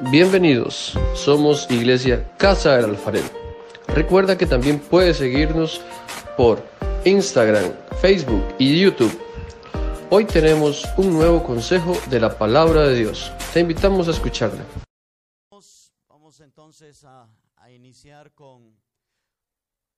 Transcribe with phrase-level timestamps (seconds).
[0.00, 3.28] Bienvenidos, somos Iglesia Casa del Alfarero.
[3.88, 5.80] Recuerda que también puedes seguirnos
[6.36, 6.64] por
[7.04, 9.16] Instagram, Facebook y YouTube.
[10.10, 13.30] Hoy tenemos un nuevo consejo de la palabra de Dios.
[13.52, 14.64] Te invitamos a escucharla.
[16.08, 18.74] Vamos entonces a, a iniciar con,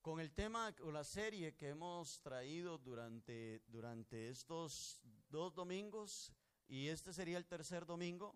[0.02, 5.00] con el tema o la serie que hemos traído durante, durante estos
[5.30, 6.32] dos domingos
[6.66, 8.34] y este sería el tercer domingo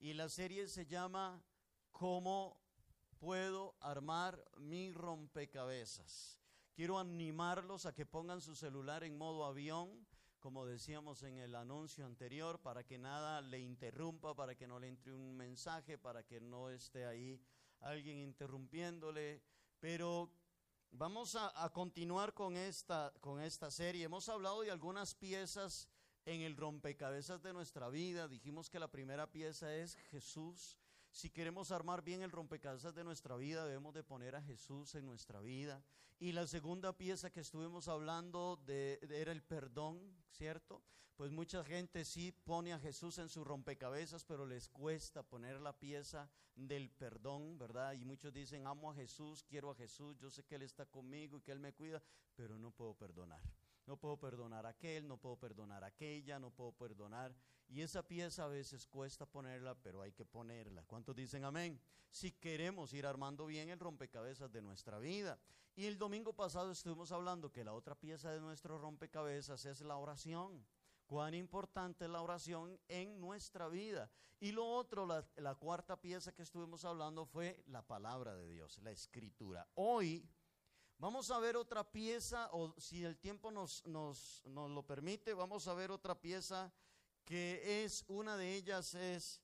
[0.00, 1.42] y la serie se llama
[1.92, 2.58] ¿Cómo
[3.18, 6.38] puedo armar mi rompecabezas?
[6.74, 10.06] Quiero animarlos a que pongan su celular en modo avión,
[10.38, 14.88] como decíamos en el anuncio anterior, para que nada le interrumpa, para que no le
[14.88, 17.38] entre un mensaje, para que no esté ahí
[17.80, 19.42] alguien interrumpiéndole.
[19.80, 20.32] Pero
[20.92, 24.04] vamos a, continuar con esta, con esta serie.
[24.04, 25.89] Hemos hablado de algunas piezas
[26.26, 28.28] en el rompecabezas de nuestra vida.
[28.28, 30.78] Dijimos que la primera pieza es Jesús.
[31.10, 35.06] Si queremos armar bien el rompecabezas de nuestra vida, debemos de poner a Jesús en
[35.06, 35.82] nuestra vida.
[36.18, 39.98] Y la segunda pieza que estuvimos hablando de, era el perdón,
[40.30, 40.82] ¿cierto?
[41.16, 45.78] Pues mucha gente sí pone a Jesús en su rompecabezas, pero les cuesta poner la
[45.78, 47.92] pieza del perdón, ¿verdad?
[47.94, 51.38] Y muchos dicen, amo a Jesús, quiero a Jesús, yo sé que Él está conmigo
[51.38, 52.02] y que Él me cuida,
[52.34, 53.40] pero no puedo perdonar.
[53.90, 57.34] No puedo perdonar a aquel, no puedo perdonar a aquella, no puedo perdonar.
[57.66, 60.84] Y esa pieza a veces cuesta ponerla, pero hay que ponerla.
[60.84, 61.80] ¿Cuántos dicen amén?
[62.08, 65.40] Si queremos ir armando bien el rompecabezas de nuestra vida.
[65.74, 69.96] Y el domingo pasado estuvimos hablando que la otra pieza de nuestro rompecabezas es la
[69.96, 70.64] oración.
[71.06, 74.08] Cuán importante es la oración en nuestra vida.
[74.38, 78.78] Y lo otro, la, la cuarta pieza que estuvimos hablando fue la palabra de Dios,
[78.84, 79.66] la escritura.
[79.74, 80.24] Hoy
[81.00, 85.66] Vamos a ver otra pieza, o si el tiempo nos, nos, nos, lo permite, vamos
[85.66, 86.70] a ver otra pieza
[87.24, 89.40] que es, una de ellas es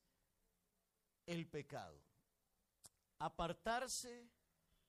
[1.24, 1.98] el pecado.
[3.18, 4.28] Apartarse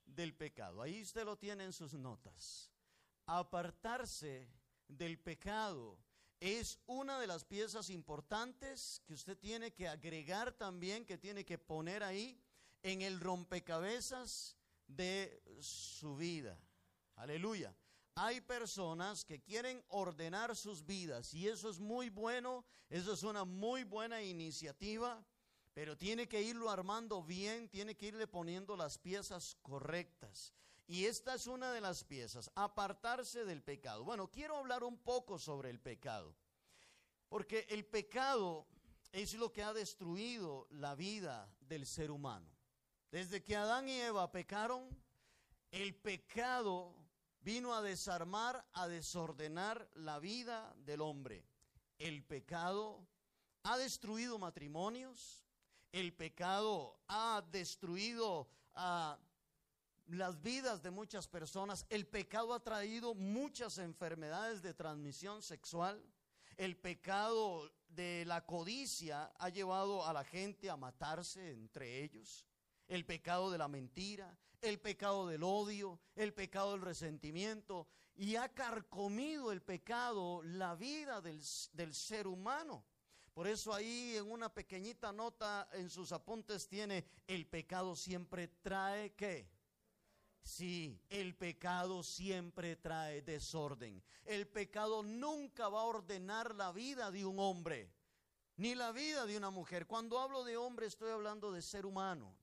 [0.05, 0.81] del pecado.
[0.81, 2.69] Ahí usted lo tiene en sus notas.
[3.27, 4.49] Apartarse
[4.89, 5.97] del pecado
[6.41, 11.57] es una de las piezas importantes que usted tiene que agregar también, que tiene que
[11.57, 12.37] poner ahí
[12.83, 14.57] en el rompecabezas
[14.87, 16.59] de su vida.
[17.15, 17.75] Aleluya.
[18.15, 23.45] Hay personas que quieren ordenar sus vidas y eso es muy bueno, eso es una
[23.45, 25.23] muy buena iniciativa,
[25.73, 30.51] pero tiene que irlo armando bien, tiene que irle poniendo las piezas correctas.
[30.87, 34.03] Y esta es una de las piezas, apartarse del pecado.
[34.03, 36.35] Bueno, quiero hablar un poco sobre el pecado,
[37.29, 38.65] porque el pecado
[39.11, 42.56] es lo que ha destruido la vida del ser humano.
[43.11, 44.89] Desde que Adán y Eva pecaron,
[45.71, 46.93] el pecado
[47.39, 51.45] vino a desarmar, a desordenar la vida del hombre.
[51.97, 53.07] El pecado
[53.63, 55.45] ha destruido matrimonios,
[55.93, 59.17] el pecado ha destruido a
[60.07, 66.03] las vidas de muchas personas, el pecado ha traído muchas enfermedades de transmisión sexual,
[66.57, 72.46] el pecado de la codicia ha llevado a la gente a matarse entre ellos
[72.87, 78.49] el pecado de la mentira, el pecado del odio, el pecado del resentimiento, y ha
[78.53, 81.41] carcomido el pecado la vida del,
[81.73, 82.83] del, ser humano.
[83.33, 89.13] Por eso ahí en una pequeñita nota en sus apuntes tiene, el pecado siempre trae
[89.13, 89.47] qué?
[90.41, 94.01] Sí, el pecado siempre trae desorden.
[94.23, 97.93] El pecado nunca va a ordenar la vida de un hombre,
[98.55, 99.85] ni la vida de una mujer.
[99.85, 102.35] Cuando hablo de hombre estoy hablando de ser humano.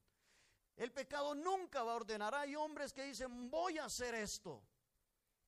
[0.76, 2.34] El pecado nunca va a ordenar.
[2.34, 4.62] Hay hombres que dicen, voy a hacer esto,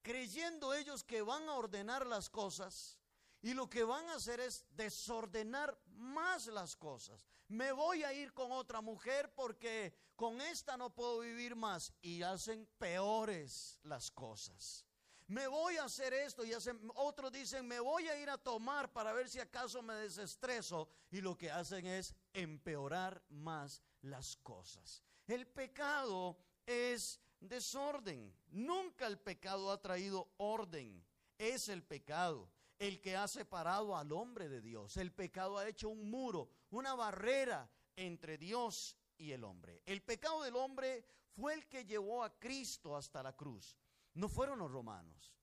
[0.02, 2.98] creyendo ellos que van a ordenar las cosas
[3.42, 7.20] y lo que van a hacer es desordenar más las cosas.
[7.48, 12.22] Me voy a ir con otra mujer porque con esta no puedo vivir más y
[12.22, 14.84] hacen peores las cosas.
[15.28, 18.92] Me voy a hacer esto y hacen, otros dicen, me voy a ir a tomar
[18.92, 25.02] para ver si acaso me desestreso y lo que hacen es empeorar más las cosas.
[25.26, 28.32] El pecado es desorden.
[28.48, 31.04] Nunca el pecado ha traído orden.
[31.38, 34.96] Es el pecado el que ha separado al hombre de Dios.
[34.96, 39.82] El pecado ha hecho un muro, una barrera entre Dios y el hombre.
[39.86, 43.76] El pecado del hombre fue el que llevó a Cristo hasta la cruz.
[44.14, 45.34] No fueron los romanos.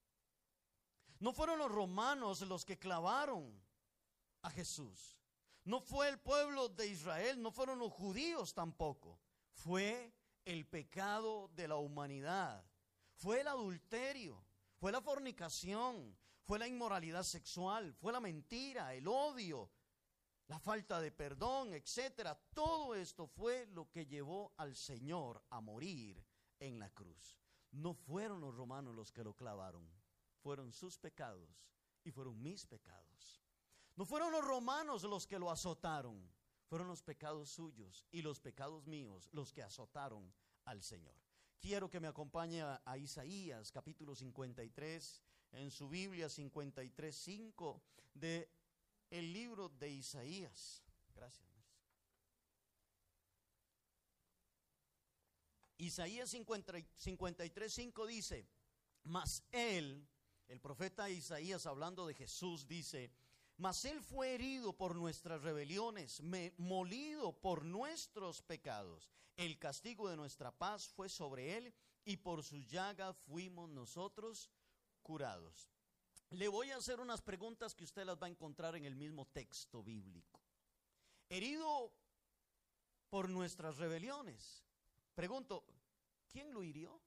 [1.20, 3.62] No fueron los romanos los que clavaron
[4.42, 5.18] a Jesús.
[5.66, 9.20] No fue el pueblo de Israel, no fueron los judíos tampoco
[9.54, 10.14] fue
[10.46, 12.66] el pecado de la humanidad,
[13.16, 14.44] fue el adulterio,
[14.76, 19.72] fue la fornicación, fue la inmoralidad sexual, fue la mentira, el odio,
[20.48, 22.38] la falta de perdón, etcétera.
[22.54, 26.24] Todo esto fue lo que llevó al Señor a morir
[26.60, 27.40] en la cruz.
[27.72, 29.90] No fueron los romanos los que lo clavaron,
[30.42, 31.50] fueron sus pecados
[32.04, 33.42] y fueron mis pecados.
[33.96, 36.30] No fueron los romanos los que lo azotaron,
[36.74, 40.34] fueron los pecados suyos y los pecados míos los que azotaron
[40.66, 41.14] al Señor.
[41.60, 45.22] Quiero que me acompañe a, Isaías capítulo 53,
[45.52, 47.84] en su Biblia 53, 5
[48.16, 48.50] de
[49.12, 50.84] el libro de Isaías.
[51.14, 51.48] Gracias.
[55.78, 58.48] Isaías 53, 5 dice,
[59.04, 60.08] mas él,
[60.48, 63.12] el profeta Isaías hablando de Jesús, dice,
[63.58, 66.22] mas él fue herido por nuestras rebeliones,
[66.58, 69.12] molido por nuestros pecados.
[69.36, 71.74] El castigo de nuestra paz fue sobre él
[72.06, 74.52] y por su llaga fuimos nosotros
[75.02, 75.70] curados.
[76.32, 79.28] Le voy a hacer unas preguntas que usted las va a encontrar en el mismo
[79.28, 80.42] texto bíblico.
[81.30, 81.94] Herido
[83.10, 84.66] por nuestras rebeliones.
[85.14, 85.64] Pregunto,
[86.32, 87.00] ¿quién lo hirió?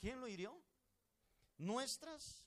[0.00, 0.58] ¿Quién lo hirió?
[1.58, 2.46] Nuestras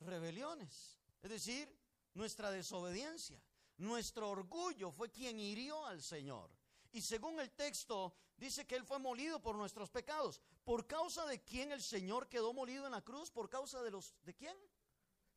[0.00, 0.98] rebeliones.
[1.24, 1.74] Es decir,
[2.12, 3.42] nuestra desobediencia,
[3.78, 6.50] nuestro orgullo fue quien hirió al Señor.
[6.92, 10.42] Y según el texto, dice que Él fue molido por nuestros pecados.
[10.64, 13.30] ¿Por causa de quién el Señor quedó molido en la cruz?
[13.30, 14.54] ¿Por causa de los, de quién?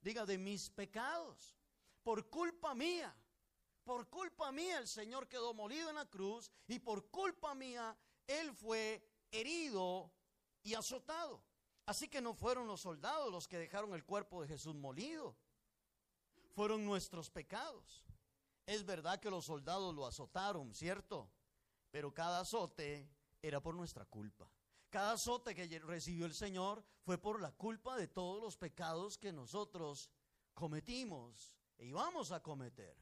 [0.02, 1.56] Diga, de mis pecados.
[2.04, 3.16] Por culpa mía.
[3.86, 7.98] Por culpa mía el Señor quedó molido en la cruz y por culpa mía
[8.28, 10.12] Él fue herido
[10.64, 11.42] y azotado.
[11.86, 15.38] Así que no fueron los soldados los que dejaron el cuerpo de Jesús molido
[16.58, 18.04] fueron nuestros pecados.
[18.66, 21.30] Es verdad que los soldados lo azotaron, ¿cierto?
[21.92, 23.08] Pero cada azote
[23.44, 24.52] era por nuestra culpa.
[24.90, 29.32] Cada azote que recibió el Señor fue por la culpa de todos los pecados que
[29.32, 30.10] nosotros
[30.56, 32.98] cometimos e íbamos a cometer.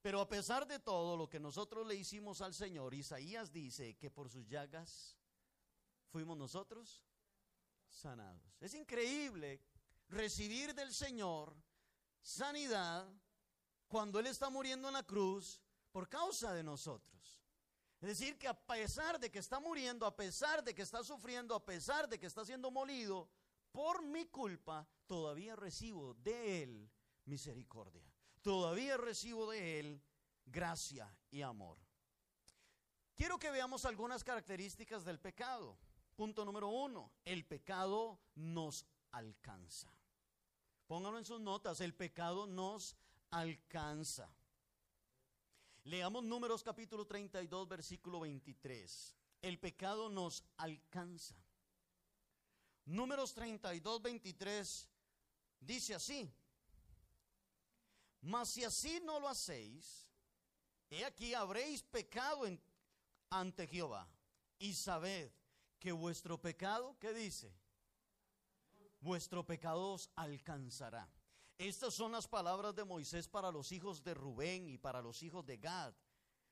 [0.00, 4.12] Pero a pesar de todo lo que nosotros le hicimos al Señor, Isaías dice que
[4.12, 5.18] por sus llagas
[6.06, 7.04] fuimos nosotros
[7.88, 8.56] sanados.
[8.60, 9.60] Es increíble
[10.08, 11.52] recibir del Señor
[12.20, 13.06] sanidad
[13.88, 17.42] cuando Él está muriendo en la cruz por causa de nosotros.
[18.00, 21.54] Es decir, que a pesar de que está muriendo, a pesar de que está sufriendo,
[21.54, 23.28] a pesar de que está siendo molido,
[23.72, 26.90] por mi culpa, todavía recibo de Él
[27.26, 28.10] misericordia.
[28.42, 30.02] Todavía recibo de Él
[30.46, 31.78] gracia y amor.
[33.14, 35.78] Quiero que veamos algunas características del pecado.
[36.16, 39.92] Punto número uno, el pecado nos alcanza.
[40.90, 42.96] Pónganlo en sus notas, el pecado nos
[43.30, 44.28] alcanza.
[45.84, 49.16] Leamos números capítulo 32, versículo 23.
[49.40, 51.36] El pecado nos alcanza.
[52.86, 54.88] Números 32, 23
[55.60, 56.28] dice así.
[58.22, 60.10] Mas si así no lo hacéis,
[60.90, 62.48] he aquí habréis pecado
[63.30, 64.08] ante Jehová.
[64.58, 65.30] Y sabed
[65.78, 67.59] que vuestro pecado, ¿qué dice?
[69.00, 71.08] Vuestro pecado os alcanzará.
[71.58, 75.44] Estas son las palabras de Moisés para los hijos de Rubén y para los hijos
[75.44, 75.94] de Gad.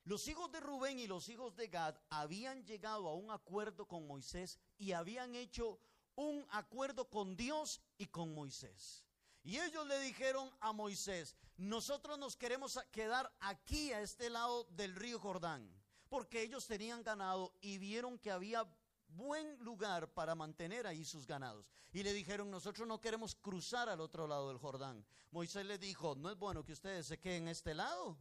[0.04, 4.06] Los hijos de Rubén y los hijos de Gad habían llegado a un acuerdo con
[4.06, 5.80] Moisés y habían hecho
[6.14, 9.04] un acuerdo con Dios y con Moisés.
[9.42, 14.94] Y ellos le dijeron a Moisés, nosotros nos queremos quedar aquí a este lado del
[14.94, 15.70] río Jordán,
[16.08, 18.67] porque ellos tenían ganado y vieron que había
[19.08, 21.67] buen lugar para mantener ahí sus ganados.
[21.93, 25.05] Y le dijeron, nosotros no queremos cruzar al otro lado del Jordán.
[25.31, 28.19] Moisés le dijo, no es bueno que ustedes se queden en este lado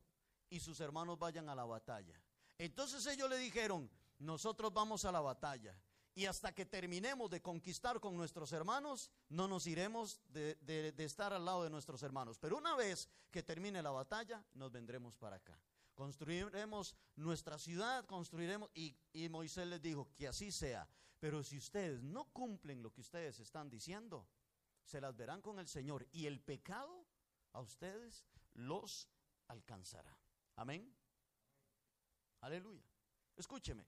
[0.50, 2.20] y sus hermanos vayan a la batalla.
[2.58, 3.89] Entonces ellos le dijeron,
[4.20, 5.79] nosotros vamos a la batalla.
[6.15, 11.46] Y hasta que terminemos de conquistar con nuestros hermanos, no nos iremos de estar al
[11.46, 12.39] lado de nuestros hermanos.
[12.39, 15.60] Pero una vez que termine la batalla, nos vendremos para acá
[15.98, 18.96] construiremos nuestra ciudad, construiremos, y,
[19.30, 20.88] Moisés les dijo, que así sea,
[21.20, 24.30] pero si ustedes no cumplen lo que ustedes están diciendo,
[24.84, 27.08] se las verán con el Señor y el pecado
[27.51, 28.24] a ustedes
[28.54, 29.10] los
[29.48, 30.16] alcanzará.
[30.56, 30.96] Amén.
[32.42, 32.86] Aleluya.
[33.36, 33.88] Escúcheme.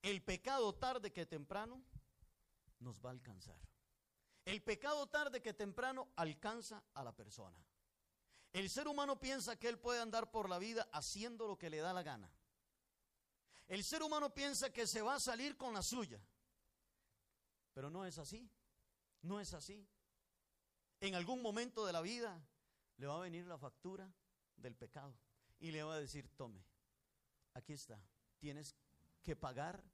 [0.00, 1.84] El pecado tarde que temprano
[2.78, 3.60] nos va a alcanzar.
[4.46, 7.62] El pecado tarde que temprano alcanza a la persona.
[8.52, 11.78] El ser humano piensa que él puede andar por la vida haciendo lo que le
[11.78, 12.30] da la gana.
[13.66, 16.20] El ser humano piensa que se va a salir con la suya.
[17.74, 18.50] Pero no es así.
[19.22, 19.86] No es así.
[21.00, 22.42] En algún momento de la vida
[22.96, 24.10] le va a venir la factura
[24.56, 25.14] del pecado
[25.60, 26.64] y le va a decir, tome,
[27.54, 28.00] aquí está,
[28.38, 28.74] tienes
[29.22, 29.84] que pagar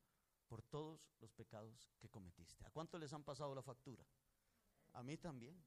[0.46, 2.64] por todos los pecados que cometiste.
[2.64, 4.04] ¿A cuánto les han pasado la factura?
[4.92, 5.62] A mí también.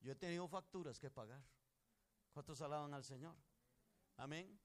[0.00, 1.42] Yo he tenido facturas que pagar
[2.32, 3.36] ¿Cuántos alaban al Señor?
[4.16, 4.58] Amén.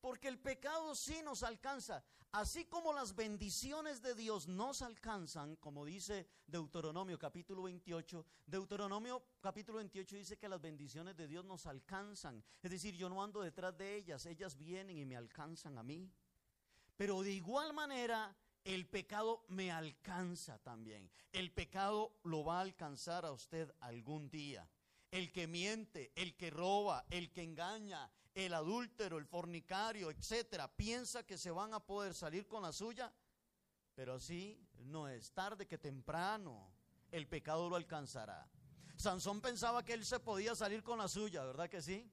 [0.00, 2.04] Porque el pecado sí nos alcanza.
[2.32, 9.78] Así como las bendiciones de Dios nos alcanzan, como dice Deuteronomio capítulo 28, Deuteronomio capítulo
[9.78, 12.44] 28 dice que las bendiciones de Dios nos alcanzan.
[12.60, 16.10] Es decir, yo no ando detrás de ellas, ellas vienen y me alcanzan a mí.
[16.96, 21.10] Pero de igual manera, el pecado me alcanza también.
[21.30, 24.68] El pecado lo va a alcanzar a usted algún día.
[25.14, 31.24] El que miente, el que roba, el que engaña, el adúltero, el fornicario, etcétera, piensa
[31.24, 33.12] que se van a poder salir con la suya,
[33.94, 36.74] pero así no es tarde que temprano
[37.12, 38.50] el pecado lo alcanzará.
[38.96, 42.10] Sansón pensaba que él se podía salir con la suya, ¿verdad que sí?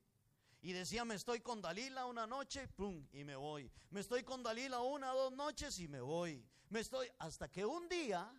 [0.62, 3.72] Y decía, me estoy con Dalila una noche, pum, y me voy.
[3.89, 6.48] Me estoy con Dalila una o dos noches y me voy.
[6.70, 8.31] Me estoy, hasta que un día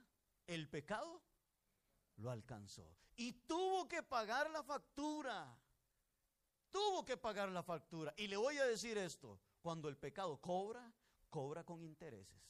[0.47, 1.21] el pecado
[2.19, 2.89] lo alcanzó.
[3.17, 5.59] Y tuvo que pagar la factura
[6.73, 8.13] tuvo que pagar la factura.
[8.17, 10.93] Y le voy a decir esto, cuando el pecado cobra,
[11.31, 12.43] cobra con intereses.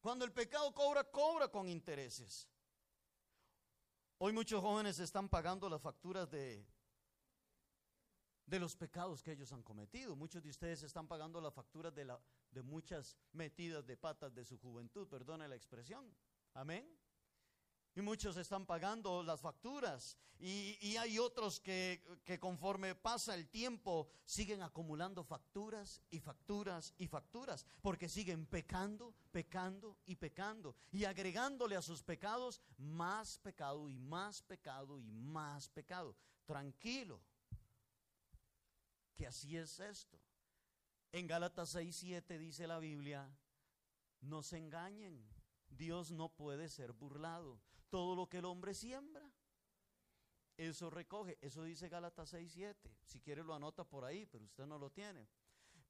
[0.00, 2.48] Cuando el pecado cobra, cobra con intereses.
[4.18, 6.66] Hoy muchos jóvenes están pagando las facturas de,
[8.46, 10.16] de los pecados que ellos han cometido.
[10.16, 14.44] Muchos de ustedes están pagando las facturas de, la, de muchas metidas de patas de
[14.44, 16.12] su juventud, perdone la expresión.
[16.54, 16.86] Amén.
[17.94, 20.16] Y muchos están pagando las facturas.
[20.38, 27.06] Y, hay otros que, que, conforme pasa el tiempo siguen acumulando facturas y facturas y
[27.06, 27.66] facturas.
[27.82, 30.74] Porque siguen pecando, pecando y pecando.
[30.90, 36.16] Y agregándole a sus pecados más pecado y más pecado y más pecado.
[36.46, 37.20] Tranquilo.
[39.14, 40.18] Que así es esto.
[41.12, 43.30] En Gálatas 6:7 dice la Biblia,
[44.22, 45.22] no se engañen.
[45.68, 47.60] Dios no puede ser burlado
[47.92, 49.30] todo lo que el hombre siembra,
[50.56, 51.36] eso recoge.
[51.42, 52.74] Eso dice Gálatas 6.7.
[53.04, 55.28] Si quiere lo anota por ahí, pero usted no lo tiene.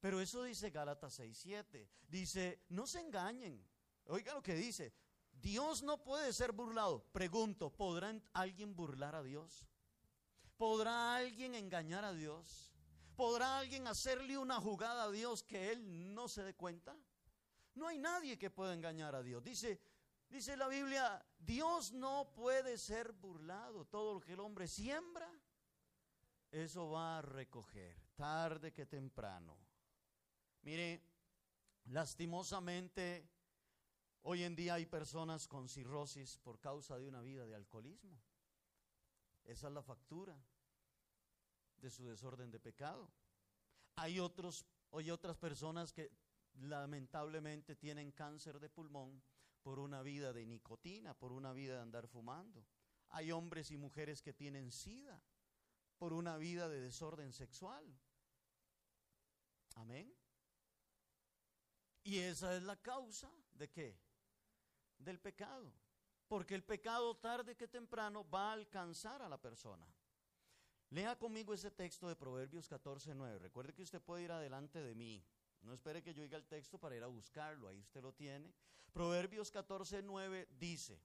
[0.01, 1.87] Pero eso dice Gálatas 6.7.
[2.09, 3.65] Dice, no se engañen.
[4.07, 4.93] Oiga lo que dice.
[5.31, 7.05] Dios no puede ser burlado.
[7.13, 9.65] Pregunto, ¿podrá alguien burlar a Dios?
[10.57, 12.75] ¿Podrá alguien engañar a Dios?
[13.15, 16.97] ¿Podrá alguien hacerle una jugada a Dios que él no se dé cuenta?
[17.75, 19.41] No hay nadie que pueda engañar a Dios.
[19.41, 19.79] Dice,
[20.33, 23.85] Dice la Biblia, Dios no puede ser burlado.
[23.85, 25.31] Todo lo que el hombre siembra,
[26.49, 29.55] eso va a recoger, tarde que temprano.
[30.63, 31.03] Mire,
[31.85, 33.29] lastimosamente,
[34.23, 38.19] hoy en día hay personas con cirrosis por causa de una vida de alcoholismo.
[39.43, 40.35] Esa es la factura
[41.77, 43.07] de su desorden de pecado.
[43.97, 46.11] Hay otros, hay otras personas que
[46.55, 49.21] lamentablemente tienen cáncer de pulmón
[49.63, 52.65] por una vida de nicotina, por una vida de andar fumando.
[53.09, 55.21] Hay hombres y mujeres que tienen sida
[55.97, 57.83] por una vida de desorden sexual.
[59.75, 60.13] Amén.
[62.03, 63.97] Y esa es la causa de qué?
[64.97, 65.73] Del pecado.
[66.27, 69.87] Porque el pecado tarde que temprano va a alcanzar a la persona.
[70.89, 73.39] Lea conmigo ese texto de Proverbios 14:9.
[73.39, 75.25] Recuerde que usted puede ir adelante de mí.
[75.63, 78.53] No espere que yo diga el texto para ir a buscarlo, ahí usted lo tiene.
[78.91, 81.01] Proverbios 14, 9 dice,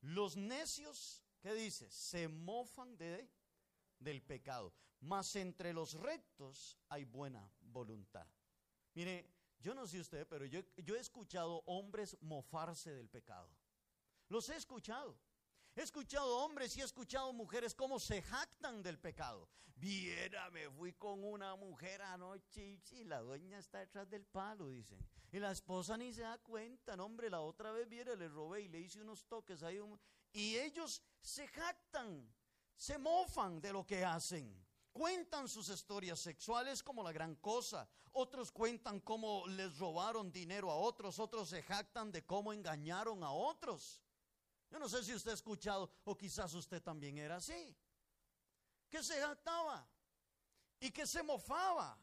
[0.00, 1.90] los necios, ¿qué dice?
[1.90, 3.30] Se mofan de,
[3.98, 8.26] del pecado, mas entre los rectos hay buena voluntad.
[8.94, 9.30] Mire,
[9.60, 10.60] yo no sé usted, pero yo
[10.96, 13.48] he escuchado hombres mofarse del pecado.
[14.28, 15.18] Los he escuchado.
[15.78, 19.48] He escuchado hombres y he escuchado mujeres cómo se jactan del pecado.
[19.76, 24.98] Viera, me fui con una mujer anoche y la dueña está detrás del palo, dicen.
[25.30, 28.62] Y la esposa ni se da cuenta, no, hombre, la otra vez viera, le robé
[28.62, 29.78] y le hice unos toques ahí.
[30.32, 32.28] Y ellos se jactan,
[32.74, 34.66] se mofan de lo que hacen.
[34.92, 37.88] Cuentan sus historias sexuales como la gran cosa.
[38.10, 41.20] Otros cuentan cómo les robaron dinero a otros.
[41.20, 44.02] Otros se jactan de cómo engañaron a otros.
[44.70, 47.76] Yo no sé si usted ha escuchado o quizás usted también era así.
[48.88, 49.88] Que se jactaba
[50.80, 51.98] y que se mofaba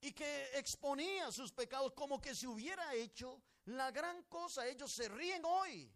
[0.00, 4.66] y que exponía sus pecados como que se hubiera hecho la gran cosa.
[4.66, 5.92] Ellos se ríen hoy,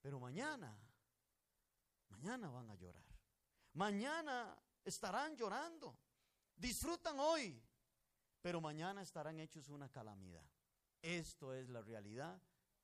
[0.00, 0.76] pero mañana,
[2.08, 3.04] mañana van a llorar.
[3.72, 5.98] Mañana estarán llorando.
[6.54, 7.60] Disfrutan hoy,
[8.40, 10.44] pero mañana estarán hechos una calamidad.
[11.00, 12.40] Esto es la realidad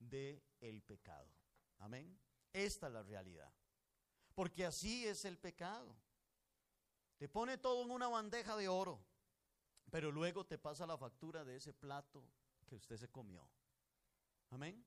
[0.08, 1.30] de el pecado.
[1.78, 2.18] Amén.
[2.52, 3.52] Esta es la realidad.
[4.34, 5.94] Porque así es el pecado.
[7.16, 9.04] Te pone todo en una bandeja de oro,
[9.90, 12.24] pero luego te pasa la factura de ese plato
[12.66, 13.48] que usted se comió.
[14.50, 14.84] Amén.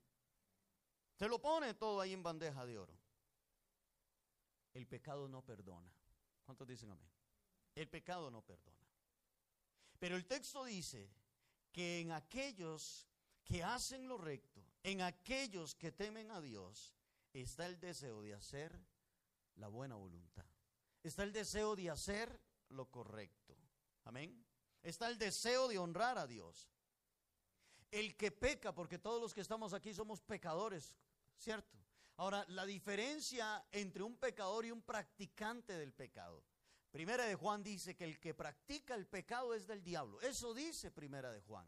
[1.15, 2.93] Te lo pone todo ahí en bandeja de oro.
[4.73, 5.91] El pecado no perdona.
[6.45, 7.09] ¿Cuántos dicen amén?
[7.73, 8.85] El pecado no perdona.
[9.99, 11.09] Pero el texto dice
[11.71, 13.07] que en aquellos
[13.43, 16.95] que hacen lo recto, en aquellos que temen a Dios,
[17.33, 18.71] está el deseo de hacer
[19.55, 20.45] la buena voluntad.
[21.03, 22.39] Está el deseo de hacer
[22.69, 23.57] lo correcto.
[24.05, 24.45] Amén.
[24.81, 26.71] Está el deseo de honrar a Dios.
[27.91, 30.95] El que peca, porque todos los que estamos aquí somos pecadores,
[31.35, 31.77] ¿cierto?
[32.15, 36.45] Ahora, la diferencia entre un pecador y un practicante del pecado.
[36.91, 40.21] Primera de Juan dice que el que practica el pecado es del diablo.
[40.21, 41.67] Eso dice Primera de Juan.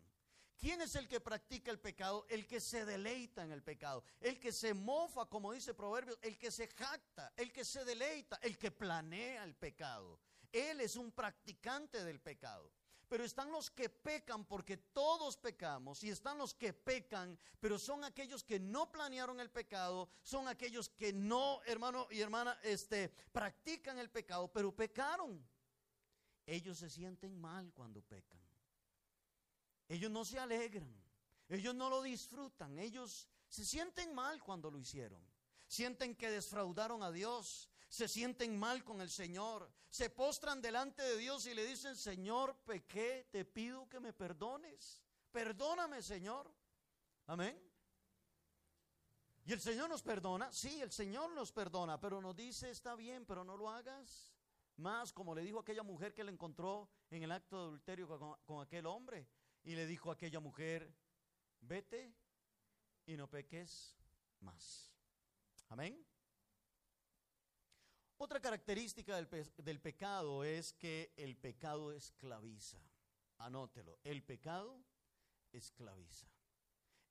[0.59, 2.25] ¿Quién es el que practica el pecado?
[2.29, 6.37] El que se deleita en el pecado, el que se mofa, como dice Proverbios, el
[6.37, 10.19] que se jacta, el que se deleita, el que planea el pecado.
[10.51, 12.71] Él es un practicante del pecado.
[13.07, 18.03] Pero están los que pecan porque todos pecamos y están los que pecan, pero son
[18.03, 23.97] aquellos que no planearon el pecado, son aquellos que no, hermano y hermana, este practican
[23.97, 25.43] el pecado, pero pecaron.
[26.45, 28.48] Ellos se sienten mal cuando pecan.
[29.89, 30.87] Ellos no se alegran,
[31.49, 35.21] ellos no lo disfrutan, ellos se sienten mal cuando lo hicieron.
[35.67, 41.17] Sienten que defraudaron a Dios, se sienten mal con el Señor, se postran delante de
[41.17, 45.01] Dios y le dicen, Señor, pequé, te pido que me perdones.
[45.31, 46.53] Perdóname, Señor.
[47.25, 47.59] Amén.
[49.45, 50.51] ¿Y el Señor nos perdona?
[50.51, 54.31] Sí, el Señor nos perdona, pero nos dice, está bien, pero no lo hagas.
[54.77, 58.35] Más como le dijo aquella mujer que le encontró en el acto de adulterio con,
[58.45, 59.27] con aquel hombre.
[59.69, 60.91] Y le dijo a aquella mujer,
[61.61, 62.11] vete
[63.05, 63.95] y no peques
[64.39, 64.91] más.
[65.67, 66.03] Amén.
[68.17, 72.79] Otra característica del, pecado es que el pecado esclaviza.
[73.37, 74.83] Anótelo, el pecado
[75.51, 76.27] esclaviza.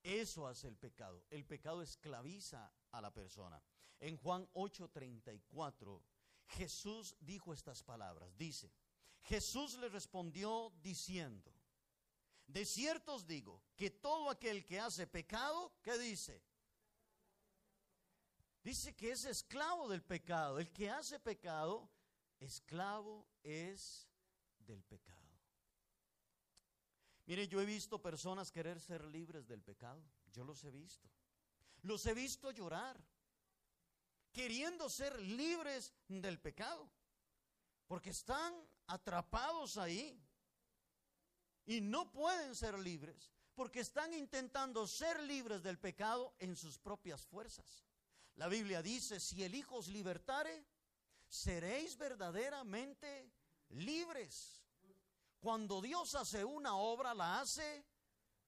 [0.03, 1.23] Eso hace el pecado.
[1.29, 3.63] El pecado esclaviza a la persona.
[4.01, 6.03] En Juan 8:34,
[6.45, 8.37] Jesús dijo estas palabras.
[8.37, 8.69] Dice,
[9.21, 11.58] Jesús le respondió diciendo,
[12.49, 16.41] de cierto os digo que todo aquel que hace pecado, ¿qué dice?
[18.63, 20.57] Dice que es esclavo del pecado.
[20.59, 21.89] El que hace pecado,
[22.39, 24.09] esclavo es
[24.57, 25.19] del pecado.
[27.27, 30.03] Mire, yo he visto personas querer ser libres del pecado.
[30.31, 31.07] Yo los he visto.
[31.83, 32.99] Los he visto llorar,
[34.31, 36.89] queriendo ser libres del pecado.
[37.85, 38.55] Porque están
[38.87, 40.19] atrapados ahí
[41.69, 47.27] y no pueden ser libres porque están intentando ser libres del pecado en sus propias
[47.27, 47.85] fuerzas.
[48.37, 50.65] La Biblia dice, si el Hijo os libertare,
[51.27, 53.31] seréis verdaderamente
[53.69, 54.63] libres.
[55.39, 57.85] Cuando Dios hace una obra, la hace,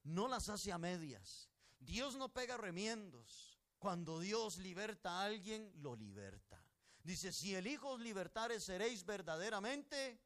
[0.03, 1.47] no las hace a medias.
[1.77, 3.59] Dios no pega remiendos.
[3.77, 6.65] Cuando Dios liberta a alguien, lo liberta.
[7.03, 10.19] Dice, si el Hijo os libertare, seréis verdaderamente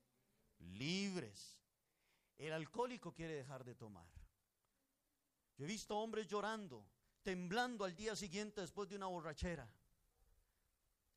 [0.59, 1.64] libres.
[2.37, 4.07] El alcohólico quiere dejar de tomar.
[5.57, 6.85] Yo he visto hombres llorando
[7.25, 9.67] temblando al día siguiente después de una borrachera.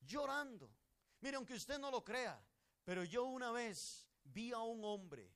[0.01, 0.75] Llorando.
[1.21, 2.43] Mire, aunque usted no lo crea,
[2.83, 5.31] pero yo una vez vi a un hombre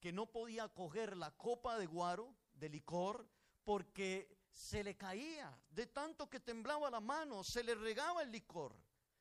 [0.00, 3.24] que no podía coger la copa de guaro, de licor,
[3.62, 8.74] porque se le caía, de tanto que temblaba la mano, se le regaba el licor.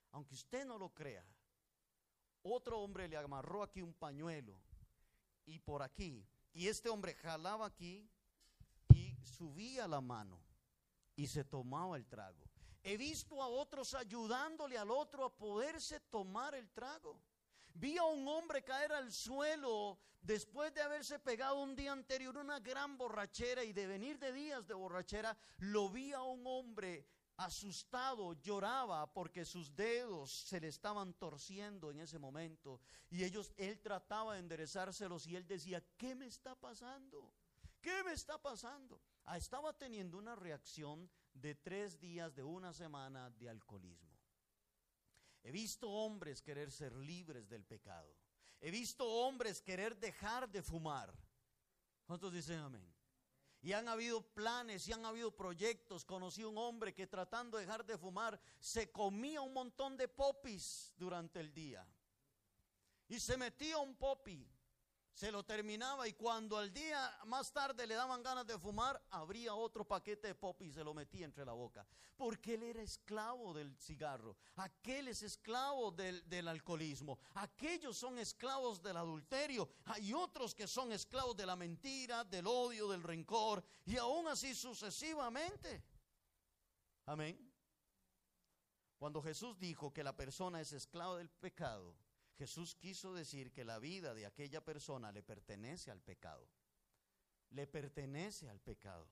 [0.10, 1.24] Aunque usted no lo crea,
[2.42, 4.60] otro hombre le amarró aquí un pañuelo
[5.46, 8.10] y por aquí, y este hombre jalaba aquí
[8.94, 10.40] y subía la mano
[11.16, 12.44] y se tomaba el trago.
[12.84, 17.20] He visto a otros ayudándole al otro a poderse tomar el trago.
[17.74, 22.60] Vi a un hombre caer al suelo después de haberse pegado un día anterior una
[22.60, 25.36] gran borrachera y de venir de días de borrachera.
[25.58, 32.00] Lo vi a un hombre asustado, lloraba porque sus dedos se le estaban torciendo en
[32.00, 32.80] ese momento.
[33.10, 37.34] Y ellos, él trataba de enderezárselos y él decía, ¿qué me está pasando?
[37.82, 39.02] ¿Qué me está pasando?
[39.26, 44.16] Ah, estaba teniendo una reacción de tres días, de una semana de alcoholismo.
[45.44, 48.16] He visto hombres querer ser libres del pecado.
[48.60, 51.14] He visto hombres querer dejar de fumar.
[52.06, 52.95] ¿Cuántos dicen amén?
[53.66, 56.06] Y han habido planes y han habido proyectos.
[56.06, 60.94] Conocí un hombre que tratando de dejar de fumar se comía un montón de popis
[60.96, 61.84] durante el día.
[63.08, 64.48] Y se metía un popi
[65.16, 69.56] se lo terminaba y cuando al día más tarde le daban ganas de fumar, abría
[69.56, 71.88] otro paquete de pop y se lo metía entre la boca.
[72.18, 78.82] Porque él era esclavo del cigarro, aquel es esclavo del, del alcoholismo, aquellos son esclavos
[78.82, 83.96] del adulterio, hay otros que son esclavos de la mentira, del odio, del rencor y
[83.96, 85.82] aún así sucesivamente.
[87.06, 87.54] Amén.
[88.98, 91.96] Cuando Jesús dijo que la persona es esclavo del pecado,
[92.38, 96.48] Jesús quiso decir que la vida de aquella persona le pertenece al pecado.
[97.52, 99.08] Le pertenece al pecado.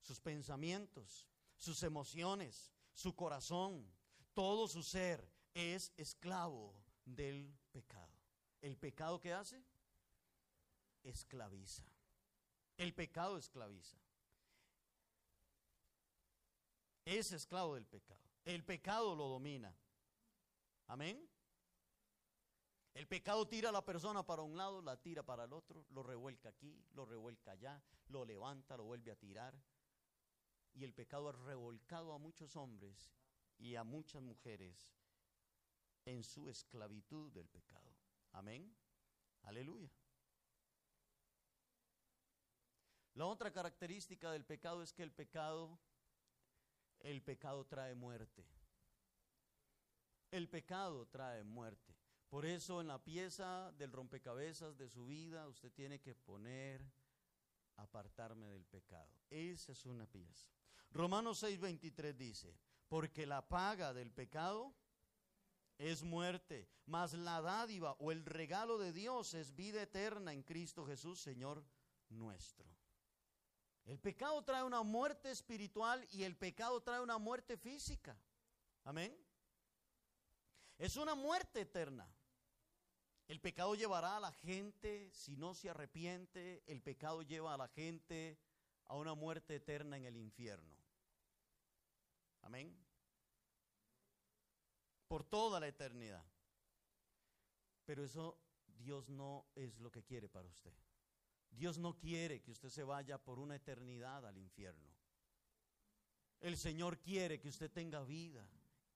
[0.00, 3.88] Sus pensamientos, sus emociones, su corazón,
[4.34, 8.12] todo su ser es esclavo del pecado.
[8.60, 9.62] ¿El pecado que hace?
[11.04, 11.84] Esclaviza.
[12.76, 13.96] El pecado esclaviza.
[17.04, 18.20] Es esclavo del pecado.
[18.44, 19.74] El pecado lo domina.
[20.86, 21.28] Amén.
[22.98, 26.02] El pecado tira a la persona para un lado, la tira para el otro, lo
[26.02, 29.56] revuelca aquí, lo revuelca allá, lo levanta, lo vuelve a tirar.
[30.74, 33.14] Y el pecado ha revolcado a muchos hombres
[33.56, 34.90] y a muchas mujeres
[36.06, 37.94] en su esclavitud del pecado.
[38.32, 38.76] Amén.
[39.42, 39.92] Aleluya.
[43.14, 45.78] La otra característica del pecado es que el pecado
[46.98, 48.44] el pecado trae muerte.
[50.32, 51.97] El pecado trae muerte.
[52.28, 56.84] Por eso en la pieza del rompecabezas de su vida usted tiene que poner
[57.76, 59.10] apartarme del pecado.
[59.30, 60.46] Esa es una pieza.
[60.90, 62.54] Romanos 6:23 dice,
[62.88, 64.74] porque la paga del pecado
[65.78, 70.84] es muerte, mas la dádiva o el regalo de Dios es vida eterna en Cristo
[70.84, 71.64] Jesús, Señor
[72.08, 72.68] nuestro.
[73.84, 78.18] El pecado trae una muerte espiritual y el pecado trae una muerte física.
[78.84, 79.16] Amén.
[80.76, 82.06] Es una muerte eterna.
[83.28, 87.68] El pecado llevará a la gente, si no se arrepiente, el pecado lleva a la
[87.68, 88.38] gente
[88.86, 90.74] a una muerte eterna en el infierno.
[92.40, 92.74] Amén.
[95.06, 96.24] Por toda la eternidad.
[97.84, 98.38] Pero eso
[98.78, 100.72] Dios no es lo que quiere para usted.
[101.50, 104.88] Dios no quiere que usted se vaya por una eternidad al infierno.
[106.40, 108.48] El Señor quiere que usted tenga vida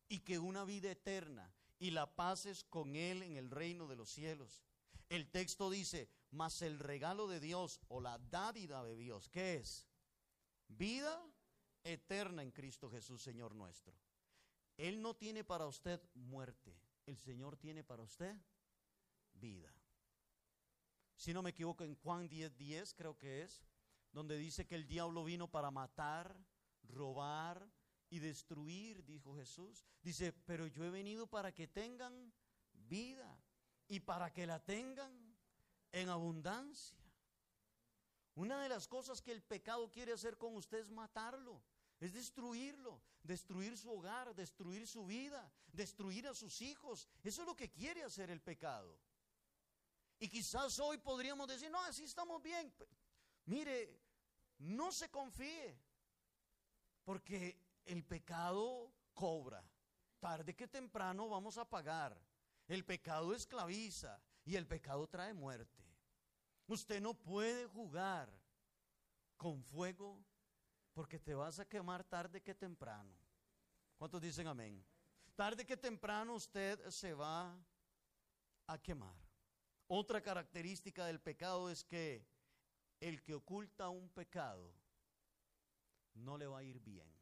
[0.08, 4.10] y que una vida eterna y la pases con Él en el reino de los
[4.10, 4.62] cielos.
[5.08, 9.86] El texto dice, mas el regalo de Dios o la dádiva de Dios, ¿qué es?
[10.68, 11.22] Vida
[11.84, 13.94] eterna en Cristo Jesús, Señor nuestro.
[14.76, 18.34] Él no tiene para usted muerte, el Señor tiene para usted
[19.34, 19.74] vida
[21.22, 23.62] si no me equivoco, en Juan 10, 10 creo que es,
[24.10, 26.36] donde dice que el diablo vino para matar,
[26.82, 27.64] robar
[28.12, 29.82] y destruir, dijo Jesús.
[30.02, 32.30] Dice, pero yo he venido para que tengan
[32.74, 33.42] vida
[33.88, 35.34] y para que la tengan
[35.92, 37.02] en abundancia.
[38.34, 41.62] Una de las cosas que el pecado quiere hacer con usted es matarlo,
[42.00, 47.08] es destruirlo, destruir su hogar, destruir su vida, destruir a sus hijos.
[47.22, 48.94] Eso es lo que quiere hacer el pecado.
[50.18, 52.70] Y quizás hoy podríamos decir, no, así estamos bien.
[53.46, 53.98] Mire,
[54.58, 55.80] no se confíe,
[57.04, 59.64] porque el pecado cobra.
[60.20, 62.20] Tarde que temprano vamos a pagar.
[62.68, 65.82] El pecado esclaviza y el pecado trae muerte.
[66.66, 68.30] Usted no puede jugar
[69.36, 70.24] con fuego
[70.92, 73.16] porque te vas a quemar tarde que temprano.
[73.96, 74.84] ¿Cuántos dicen amén?
[75.34, 77.56] Tarde que temprano usted se va
[78.66, 79.16] a quemar.
[79.88, 82.26] Otra característica del pecado es que
[83.00, 84.72] el que oculta un pecado
[86.14, 87.21] no le va a ir bien.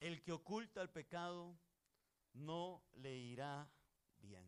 [0.00, 1.58] El que oculta el pecado
[2.34, 3.70] no le irá
[4.18, 4.46] bien.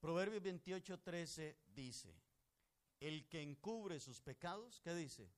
[0.00, 2.14] Proverbios 28, 13 dice,
[3.00, 5.30] el que encubre sus pecados, ¿qué dice?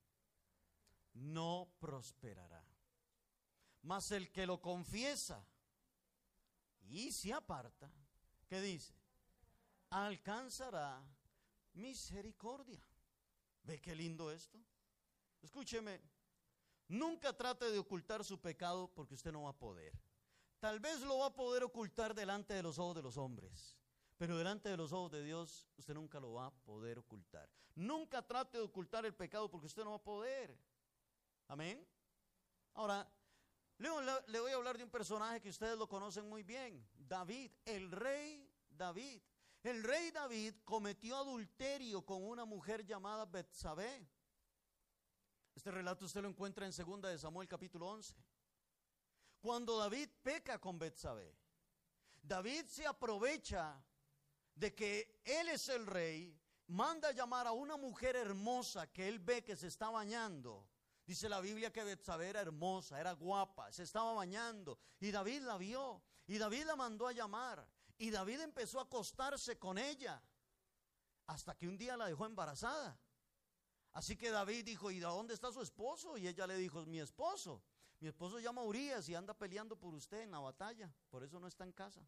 [1.14, 2.64] No prosperará.
[3.82, 5.44] Mas el que lo confiesa,
[6.88, 7.90] y se aparta,
[8.48, 8.94] ¿qué dice?
[9.90, 11.02] Alcanzará
[11.74, 12.82] misericordia.
[13.62, 14.58] ¿Ve qué lindo esto?
[15.42, 16.00] Escúcheme,
[16.88, 19.92] nunca trate de ocultar su pecado porque usted no va a poder.
[20.60, 23.78] Tal vez lo va a poder ocultar delante de los ojos de los hombres,
[24.16, 27.48] pero delante de los ojos de Dios usted nunca lo va a poder ocultar.
[27.76, 30.58] Nunca trate de ocultar el pecado porque usted no va a poder.
[31.46, 31.86] Amén.
[32.74, 33.08] Ahora,
[33.78, 37.90] le, voy a hablar de un personaje que ustedes lo conocen muy bien, David, el
[37.92, 39.22] rey David.
[39.62, 44.08] El rey David cometió adulterio con una mujer llamada Betsabé.
[45.58, 48.14] Este relato usted lo encuentra en 2 de Samuel capítulo 11.
[49.40, 51.36] Cuando David peca con Betsabé,
[52.22, 53.84] David se aprovecha
[54.54, 59.18] de que él es el rey, manda a llamar a una mujer hermosa que él
[59.18, 60.64] ve que se está bañando
[61.04, 65.58] Dice la Biblia que Betsabé era hermosa, era guapa, se estaba bañando y David la
[65.58, 70.22] vio y David la mandó a llamar y David empezó a acostarse con ella
[71.26, 72.96] hasta que un día la dejó embarazada.
[73.92, 76.16] Así que David dijo, ¿y de dónde está su esposo?
[76.16, 77.62] Y ella le dijo, mi esposo.
[78.00, 81.48] Mi esposo llama Urias y anda peleando por usted en la batalla, por eso no
[81.48, 82.00] está en casa.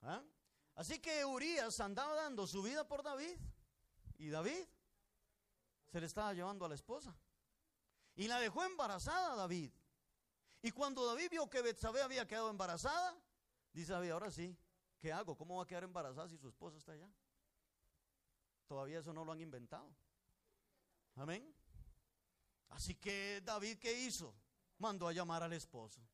[0.00, 0.22] ¿Ah?
[0.74, 3.38] Así que Urias andaba dando su vida por David
[4.18, 4.66] y David
[5.86, 7.14] se le estaba llevando a la esposa
[8.14, 9.72] y la dejó embarazada David.
[10.62, 13.14] Y cuando David vio que Betsabé había quedado embarazada,
[13.72, 14.56] dice David, ahora sí,
[14.98, 15.36] ¿qué hago?
[15.36, 17.08] ¿Cómo va a quedar embarazada si su esposa está allá?
[18.66, 19.94] Todavía eso no lo han inventado.
[21.14, 21.54] Amén.
[22.68, 24.34] Así que David, ¿qué hizo?
[24.78, 26.06] Mandó a llamar al esposo.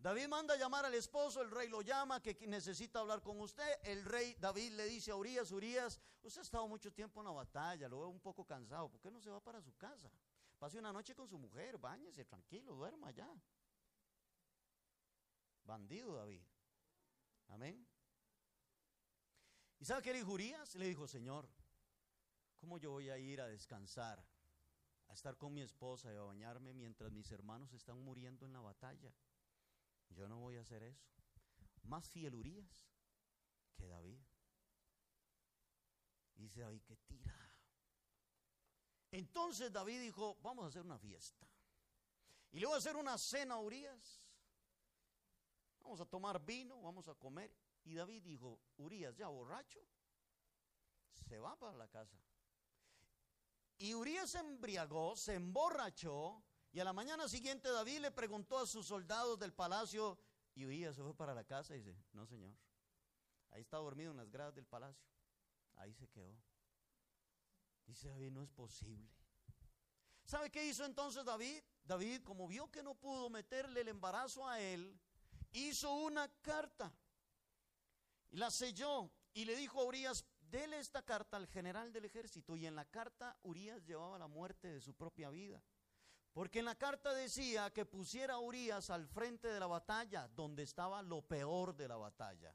[0.00, 3.70] David manda a llamar al esposo, el rey lo llama, que necesita hablar con usted.
[3.82, 7.32] El rey David le dice a Urias, Urias, usted ha estado mucho tiempo en la
[7.32, 10.10] batalla, lo veo un poco cansado, ¿por qué no se va para su casa?
[10.58, 13.30] Pase una noche con su mujer, bañese tranquilo, duerma allá.
[15.64, 16.42] Bandido David.
[17.48, 17.86] Amén.
[19.80, 20.74] ¿Y sabe qué le dijo Urias?
[20.74, 21.48] Le dijo, Señor,
[22.58, 24.22] ¿cómo yo voy a ir a descansar,
[25.08, 28.60] a estar con mi esposa y a bañarme mientras mis hermanos están muriendo en la
[28.60, 29.10] batalla?
[30.10, 31.08] Yo no voy a hacer eso.
[31.84, 32.90] Más fiel Urias
[33.74, 34.20] que David.
[36.34, 37.34] dice David, que tira.
[39.12, 41.46] Entonces David dijo, vamos a hacer una fiesta.
[42.52, 44.22] Y le voy a hacer una cena a Urias.
[45.80, 47.50] Vamos a tomar vino, vamos a comer.
[47.90, 49.80] Y David dijo, Urias ya borracho,
[51.28, 52.16] se va para la casa.
[53.78, 58.66] Y Urias se embriagó, se emborrachó, y a la mañana siguiente David le preguntó a
[58.68, 60.20] sus soldados del palacio,
[60.54, 62.54] y Urias se fue para la casa y dice, no señor,
[63.50, 65.04] ahí está dormido en las gradas del palacio,
[65.74, 66.40] ahí se quedó.
[67.86, 69.10] Dice David, no es posible.
[70.24, 71.60] ¿Sabe qué hizo entonces David?
[71.82, 74.96] David, como vio que no pudo meterle el embarazo a él,
[75.50, 76.94] hizo una carta
[78.30, 82.56] y la selló y le dijo a Urias, dele esta carta al general del ejército.
[82.56, 85.62] Y en la carta Urias llevaba la muerte de su propia vida.
[86.32, 90.62] Porque en la carta decía que pusiera a Urias al frente de la batalla, donde
[90.62, 92.54] estaba lo peor de la batalla.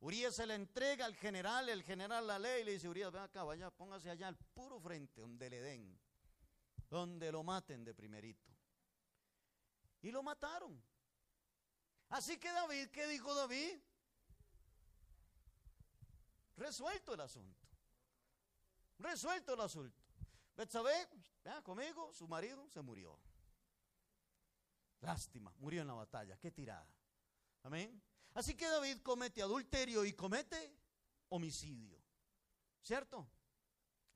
[0.00, 3.22] Urias se le entrega al general, el general la lee y le dice, Urias, ven
[3.22, 5.98] acá, vaya, póngase allá al puro frente, donde le den,
[6.88, 8.50] donde lo maten de primerito.
[10.02, 10.82] Y lo mataron.
[12.10, 13.78] Así que David, ¿qué dijo David?
[16.56, 17.68] Resuelto el asunto.
[18.98, 20.02] Resuelto el asunto.
[20.56, 21.08] Betsabé,
[21.44, 23.18] vea conmigo, su marido se murió.
[25.00, 26.38] Lástima, murió en la batalla.
[26.38, 26.88] Qué tirada.
[27.62, 28.02] Amén.
[28.34, 30.74] Así que David comete adulterio y comete
[31.28, 32.02] homicidio.
[32.82, 33.28] ¿Cierto?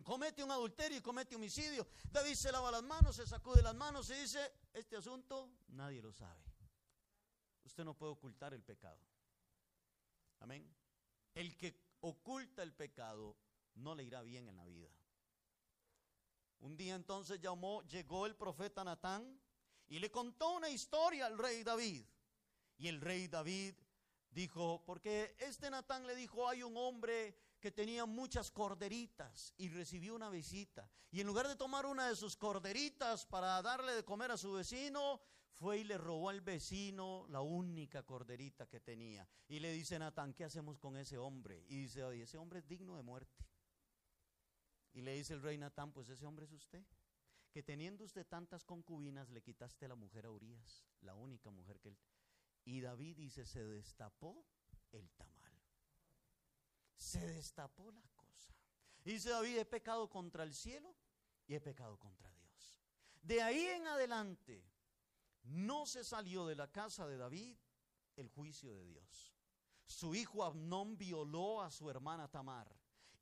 [0.02, 1.86] Comete un adulterio y comete homicidio.
[2.10, 6.12] David se lava las manos, se sacude las manos y dice, este asunto nadie lo
[6.12, 6.42] sabe.
[7.64, 8.98] Usted no puede ocultar el pecado.
[10.38, 10.74] Amén.
[11.34, 13.36] El que oculta el pecado,
[13.74, 14.90] no le irá bien en la vida.
[16.60, 19.40] Un día entonces llamó, llegó el profeta Natán
[19.88, 22.04] y le contó una historia al rey David.
[22.76, 23.74] Y el rey David
[24.30, 30.14] dijo, porque este Natán le dijo, hay un hombre que tenía muchas corderitas y recibió
[30.14, 30.90] una visita.
[31.10, 34.52] Y en lugar de tomar una de sus corderitas para darle de comer a su
[34.52, 35.20] vecino,
[35.60, 39.28] fue y le robó al vecino la única corderita que tenía.
[39.46, 41.66] Y le dice Natán, ¿qué hacemos con ese hombre?
[41.68, 43.44] Y dice, oye, ese hombre es digno de muerte.
[44.94, 46.82] Y le dice el rey Natán, pues ese hombre es usted.
[47.52, 51.90] Que teniendo usted tantas concubinas, le quitaste la mujer a Urias, la única mujer que
[51.90, 51.98] él...
[52.64, 54.46] Y David dice, se destapó
[54.92, 55.52] el tamal.
[56.96, 58.54] Se destapó la cosa.
[59.04, 60.96] Y dice David, he pecado contra el cielo
[61.46, 62.80] y he pecado contra Dios.
[63.20, 64.64] De ahí en adelante,
[65.44, 67.56] no se salió de la casa de David
[68.16, 69.34] el juicio de Dios.
[69.86, 72.68] Su hijo Abnón violó a su hermana Tamar.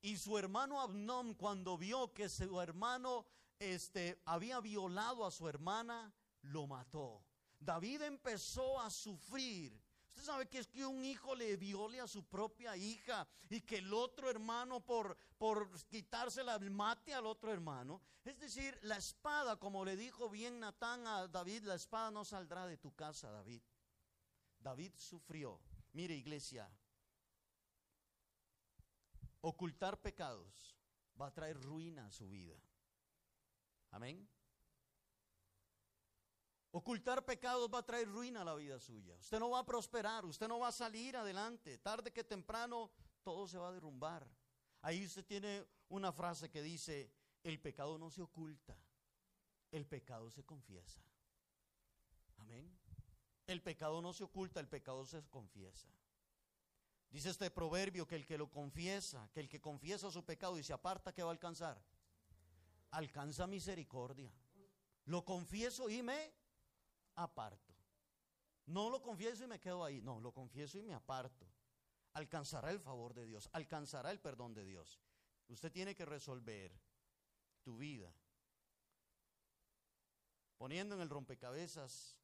[0.00, 3.26] Y su hermano Abnón, cuando vio que su hermano
[3.58, 7.24] este, había violado a su hermana, lo mató.
[7.58, 9.80] David empezó a sufrir.
[10.18, 13.78] Usted sabe que es que un hijo le viole a su propia hija y que
[13.78, 18.02] el otro hermano por, por quitársela mate al otro hermano.
[18.24, 22.66] Es decir, la espada, como le dijo bien Natán a David, la espada no saldrá
[22.66, 23.62] de tu casa, David.
[24.58, 25.60] David sufrió.
[25.92, 26.68] Mire, iglesia,
[29.42, 30.76] ocultar pecados
[31.20, 32.56] va a traer ruina a su vida.
[33.92, 34.28] Amén.
[36.78, 39.16] Ocultar pecados va a traer ruina a la vida suya.
[39.16, 41.76] Usted no va a prosperar, usted no va a salir adelante.
[41.78, 42.92] Tarde que temprano
[43.24, 44.24] todo se va a derrumbar.
[44.82, 47.10] Ahí usted tiene una frase que dice,
[47.42, 48.78] el pecado no se oculta,
[49.72, 51.02] el pecado se confiesa.
[52.36, 52.78] Amén.
[53.48, 55.88] El pecado no se oculta, el pecado se confiesa.
[57.10, 60.62] Dice este proverbio que el que lo confiesa, que el que confiesa su pecado y
[60.62, 61.82] se aparta, ¿qué va a alcanzar?
[62.92, 64.32] Alcanza misericordia.
[65.06, 66.37] Lo confieso y me
[67.22, 67.74] aparto.
[68.66, 70.00] No lo confieso y me quedo ahí.
[70.02, 71.46] No, lo confieso y me aparto.
[72.14, 75.00] Alcanzará el favor de Dios, alcanzará el perdón de Dios.
[75.48, 76.72] Usted tiene que resolver
[77.62, 78.12] tu vida
[80.58, 82.16] poniendo en el rompecabezas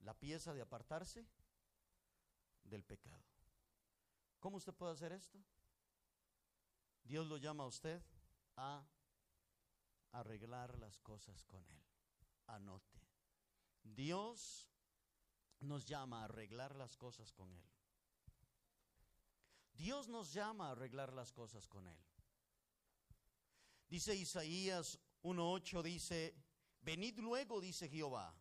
[0.00, 1.26] la pieza de apartarse
[2.64, 3.24] del pecado.
[4.38, 5.42] ¿Cómo usted puede hacer esto?
[7.02, 8.02] Dios lo llama a usted
[8.56, 8.86] a
[10.12, 11.82] arreglar las cosas con Él.
[12.46, 12.99] Anote.
[13.82, 14.68] Dios
[15.60, 17.64] nos llama a arreglar las cosas con Él.
[19.74, 21.98] Dios nos llama a arreglar las cosas con Él.
[23.88, 26.34] Dice Isaías 1.8, dice,
[26.80, 28.34] venid luego, dice Jehová,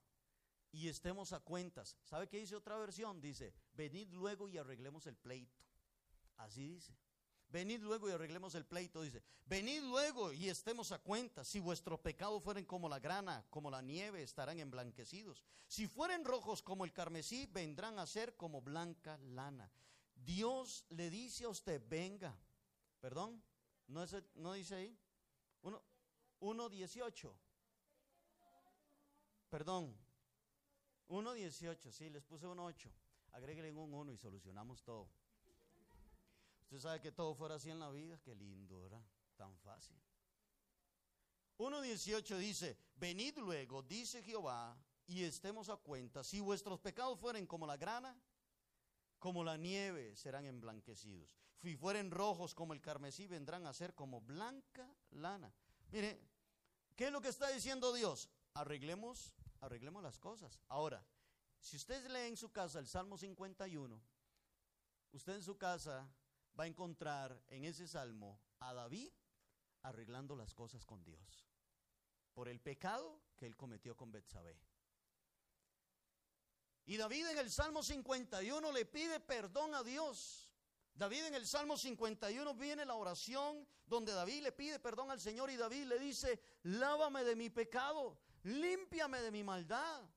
[0.71, 1.97] y estemos a cuentas.
[2.03, 3.19] ¿Sabe qué dice otra versión?
[3.19, 5.57] Dice, venid luego y arreglemos el pleito.
[6.37, 6.95] Así dice.
[7.51, 9.23] Venid luego y arreglemos el pleito, dice.
[9.45, 11.43] Venid luego y estemos a cuenta.
[11.43, 15.43] Si vuestros pecados fueren como la grana, como la nieve, estarán emblanquecidos.
[15.67, 19.71] Si fueren rojos como el carmesí, vendrán a ser como blanca lana.
[20.13, 22.37] Dios le dice a usted, venga.
[22.99, 23.41] Perdón,
[23.87, 24.97] ¿no, dice ahí?
[26.39, 27.33] 1.18.
[29.49, 29.97] Perdón.
[31.07, 32.91] 1.18, sí, les puse 1.8.
[33.31, 35.09] Agréguenle un 1 y solucionamos todo.
[36.69, 39.01] Usted sabe que todo fuera así en la vida, qué lindo, ¿verdad?
[39.35, 39.99] Tan fácil.
[41.57, 44.77] 1.18 dice, venid luego, dice Jehová,
[45.07, 48.15] y estemos a cuenta, si vuestros pecados fueren como la grana,
[49.17, 51.35] como la nieve serán emblanquecidos.
[51.57, 55.51] Si fueren rojos como el carmesí, vendrán a ser como blanca lana.
[55.89, 56.21] Mire,
[56.95, 58.29] ¿qué es lo que está diciendo Dios?
[58.53, 60.59] Arreglemos, arreglemos las cosas.
[60.67, 61.03] Ahora,
[61.59, 63.99] si usted lee en su casa el Salmo 51,
[65.13, 66.07] usted en su casa
[66.59, 69.11] va a encontrar en ese salmo a David
[69.83, 71.47] arreglando las cosas con Dios
[72.33, 74.59] por el pecado que él cometió con Betsabé.
[76.85, 80.49] Y David en el Salmo 51 le pide perdón a Dios.
[80.93, 85.49] David en el Salmo 51 viene la oración donde David le pide perdón al Señor
[85.49, 90.09] y David le dice, lávame de mi pecado, límpiame de mi maldad.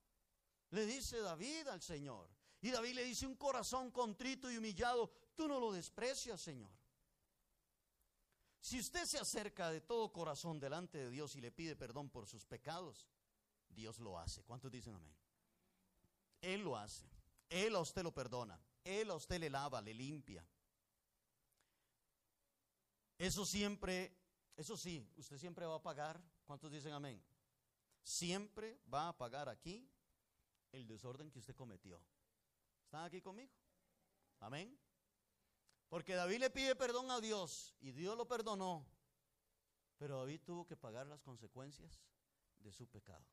[0.70, 2.28] Le dice David al Señor.
[2.60, 6.70] Y David le dice, un corazón contrito y humillado, tú no lo desprecias, Señor.
[8.60, 12.28] Si usted se acerca de todo corazón delante de Dios y le pide perdón por
[12.28, 13.08] sus pecados,
[13.68, 14.44] Dios lo hace.
[14.44, 15.12] ¿Cuántos dicen amén?
[16.40, 17.10] Él lo hace.
[17.48, 18.56] Él a usted lo perdona.
[18.84, 20.46] Él a usted le lava, le limpia.
[23.18, 24.16] Eso siempre,
[24.56, 26.22] eso sí, usted siempre va a pagar.
[26.46, 27.20] ¿Cuántos dicen amén?
[28.04, 29.90] Siempre va a pagar aquí
[30.70, 32.00] el desorden que usted cometió.
[32.84, 33.50] ¿Están aquí conmigo?
[34.38, 34.78] Amén.
[35.92, 38.82] Porque David le pide perdón a Dios y Dios lo perdonó.
[39.98, 42.00] Pero David tuvo que pagar las consecuencias
[42.60, 43.26] de su pecado.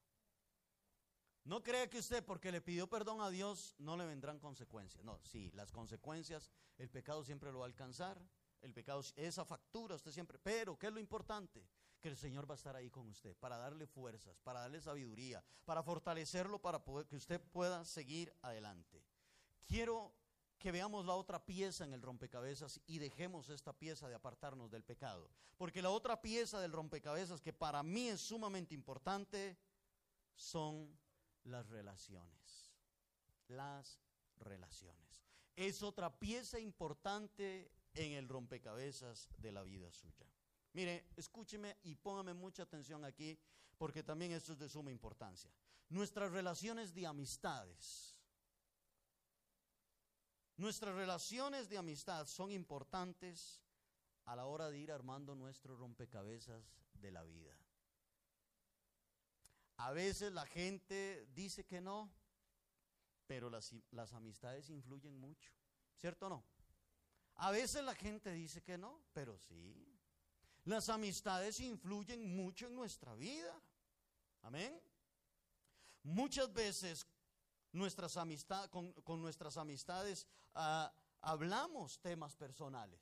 [1.46, 5.06] No cree que usted porque le pidió perdón a Dios no le vendrán consecuencias.
[5.06, 8.22] No, sí, las consecuencias, el pecado siempre lo va a alcanzar.
[8.60, 10.38] El pecado, esa factura usted siempre.
[10.38, 11.66] Pero, ¿qué es lo importante?
[12.02, 15.42] Que el Señor va a estar ahí con usted para darle fuerzas, para darle sabiduría,
[15.64, 19.02] para fortalecerlo, para poder, que usted pueda seguir adelante.
[19.66, 20.19] Quiero
[20.60, 24.84] que veamos la otra pieza en el rompecabezas y dejemos esta pieza de apartarnos del
[24.84, 25.32] pecado.
[25.58, 29.58] Porque la otra pieza del rompecabezas que para mí es sumamente importante
[30.36, 31.00] son
[31.46, 32.74] las relaciones.
[33.48, 34.02] Las
[34.38, 35.26] relaciones.
[35.56, 40.28] Es otra pieza importante en el rompecabezas de la vida suya.
[40.74, 43.40] Mire, escúcheme y póngame mucha atención aquí,
[43.78, 45.52] porque también esto es de suma importancia.
[45.90, 48.19] Nuestras relaciones de amistades
[50.60, 53.64] Nuestras relaciones de amistad son importantes
[54.26, 57.56] a la hora de ir armando nuestro rompecabezas de la vida.
[59.78, 62.12] A veces la gente dice que no,
[63.26, 65.50] pero las, las amistades influyen mucho,
[65.96, 66.44] ¿cierto o no?
[67.36, 69.98] A veces la gente dice que no, pero sí.
[70.66, 73.64] Las amistades influyen mucho en nuestra vida.
[74.42, 74.78] Amén.
[76.04, 77.08] Muchas veces
[77.72, 83.02] nuestras amistad, con, nuestras amistades ah, hablamos temas personales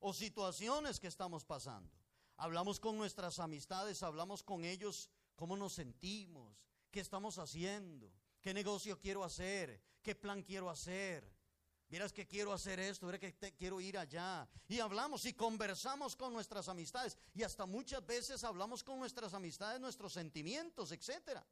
[0.00, 1.90] o situaciones que estamos pasando.
[2.36, 6.58] Hablamos con nuestras amistades, hablamos con ellos cómo nos sentimos,
[6.90, 11.32] qué estamos haciendo, qué negocio quiero hacer, qué plan quiero hacer.
[11.88, 14.48] Miras que quiero hacer esto, mira que quiero ir allá.
[14.68, 17.16] Y hablamos y conversamos con nuestras amistades.
[17.34, 21.46] Y hasta muchas veces hablamos con nuestras amistades, nuestros sentimientos, etcétera.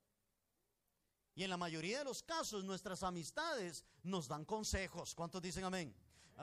[1.35, 5.14] Y en la mayoría de los casos nuestras amistades nos dan consejos.
[5.14, 5.95] ¿Cuántos dicen amén?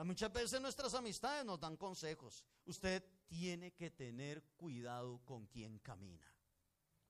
[0.04, 2.44] Muchas veces nuestras amistades nos dan consejos.
[2.64, 6.26] Usted tiene que tener cuidado con quien camina.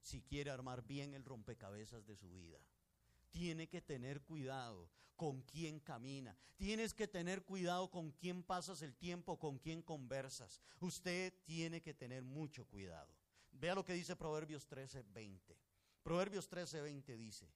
[0.02, 2.58] si quiere armar bien el rompecabezas de su vida.
[3.30, 6.34] Tiene que tener cuidado con quién camina.
[6.56, 10.60] Tienes que tener cuidado con quién pasas el tiempo, con quién conversas.
[10.80, 13.14] Usted tiene que tener mucho cuidado.
[13.52, 15.58] Vea lo que dice Proverbios 13, 20.
[16.02, 17.52] Proverbios 13, 20 dice,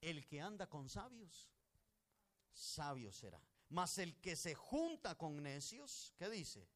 [0.00, 1.50] el que anda con sabios,
[2.52, 3.40] sabio será.
[3.68, 6.68] Mas el que se junta con necios, ¿qué dice?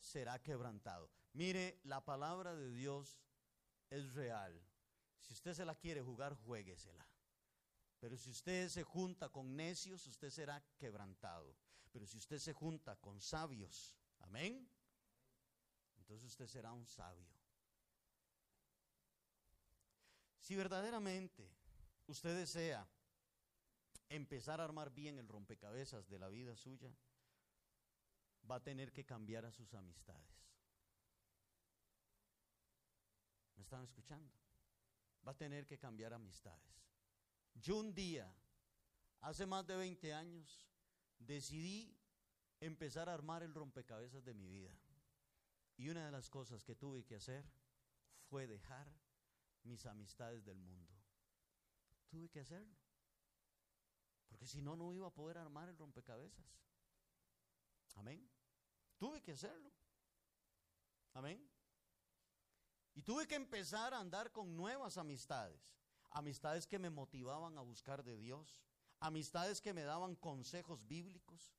[0.00, 1.10] Será quebrantado.
[1.32, 3.20] Mire, la palabra de Dios
[3.90, 4.60] es real.
[5.18, 7.06] Si usted se la quiere jugar, juéguesela.
[8.00, 11.56] Pero si usted se junta con necios, usted será quebrantado.
[11.90, 14.70] Pero si usted se junta con sabios, amén,
[15.96, 17.28] entonces usted será un sabio.
[20.38, 21.57] Si verdaderamente
[22.08, 22.88] usted desea
[24.08, 26.90] empezar a armar bien el rompecabezas de la vida suya,
[28.50, 30.48] va a tener que cambiar a sus amistades.
[33.56, 34.32] ¿Me están escuchando?
[35.26, 36.86] Va a tener que cambiar amistades.
[37.54, 38.32] Yo un día,
[39.20, 40.66] hace más de 20 años,
[41.18, 41.94] decidí
[42.60, 44.74] empezar a armar el rompecabezas de mi vida.
[45.76, 47.44] Y una de las cosas que tuve que hacer
[48.30, 48.90] fue dejar
[49.64, 50.97] mis amistades del mundo.
[52.08, 52.76] Tuve que hacerlo.
[54.28, 56.46] Porque si no, no iba a poder armar el rompecabezas.
[57.96, 58.28] Amén.
[58.98, 59.72] Tuve que hacerlo.
[61.14, 61.50] Amén.
[62.94, 65.72] Y tuve que empezar a andar con nuevas amistades.
[66.10, 68.62] Amistades que me motivaban a buscar de Dios.
[69.00, 71.52] Amistades que me daban consejos bíblicos.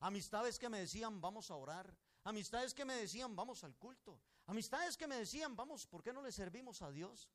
[0.00, 1.96] Amistades que me decían, vamos a orar.
[2.24, 4.20] Amistades que me decían, vamos al culto.
[4.46, 7.28] Amistades que me decían, vamos, ¿por qué no le servimos a Dios?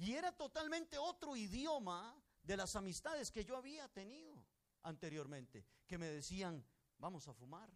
[0.00, 4.42] Y era totalmente otro idioma de las amistades que yo había tenido
[4.82, 6.64] anteriormente, que me decían,
[6.96, 7.70] vamos a fumar,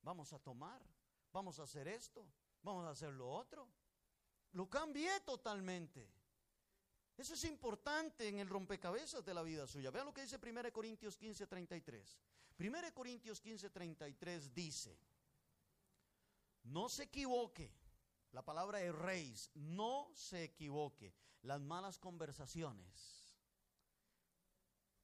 [0.00, 0.82] vamos a tomar,
[1.30, 2.26] vamos a hacer esto,
[2.62, 3.68] vamos a hacer lo otro.
[4.52, 6.10] Lo cambié totalmente.
[7.14, 9.90] Eso es importante en el rompecabezas de la vida suya.
[9.90, 12.18] Vean lo que dice 1 Corintios 15, 33.
[12.58, 14.98] 1 Corintios 15, 33 dice,
[16.62, 17.70] no se equivoque,
[18.32, 21.14] la palabra es reis, no se equivoque.
[21.42, 23.26] Las malas conversaciones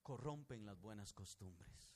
[0.03, 1.93] corrompen las buenas costumbres.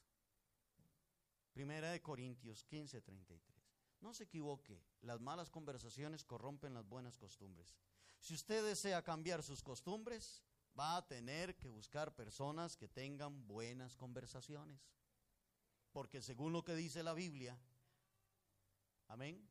[1.53, 3.67] Primera de Corintios 15, 33.
[4.01, 7.75] No se equivoque, las malas conversaciones corrompen las buenas costumbres.
[8.21, 10.43] Si usted desea cambiar sus costumbres,
[10.79, 14.81] va a tener que buscar personas que tengan buenas conversaciones.
[15.93, 17.59] Porque según lo que dice la Biblia,
[19.09, 19.49] amén,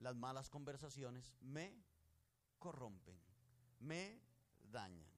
[0.00, 1.84] las malas conversaciones me
[2.58, 3.18] corrompen,
[3.80, 4.20] me
[4.62, 5.10] dañan.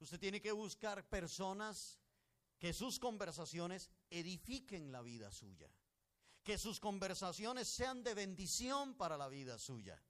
[0.00, 1.98] Usted tiene que buscar personas
[2.58, 5.70] que sus conversaciones edifiquen la vida suya.
[6.42, 10.02] Que sus conversaciones sean de bendición para la vida suya.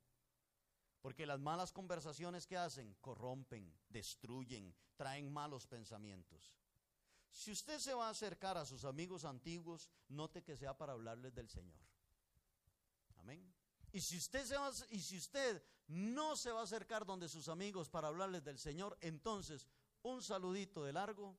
[1.01, 6.57] Porque las malas conversaciones que hacen corrompen, destruyen, traen malos pensamientos.
[7.31, 11.35] Si usted se va a acercar a sus amigos antiguos, note que sea para hablarles
[11.35, 11.79] del Señor.
[13.19, 13.54] Amén.
[13.95, 17.49] Y si usted se va, y si usted no se va a acercar donde sus
[17.49, 19.69] amigos para hablarles del Señor, entonces
[20.03, 21.39] un saludito de largo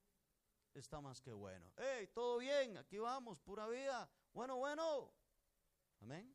[0.73, 1.69] está más que bueno.
[1.75, 2.77] ¡Hey, todo bien!
[2.77, 4.09] Aquí vamos, pura vida.
[4.31, 5.13] Bueno, bueno.
[5.99, 6.33] Amén.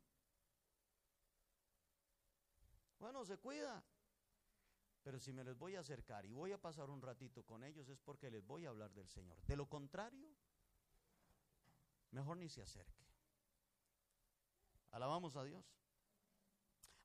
[2.99, 3.83] Bueno, se cuida.
[5.01, 7.89] Pero si me les voy a acercar y voy a pasar un ratito con ellos
[7.89, 9.43] es porque les voy a hablar del Señor.
[9.47, 10.29] De lo contrario,
[12.11, 13.09] mejor ni se acerque.
[14.91, 15.80] Alabamos a Dios.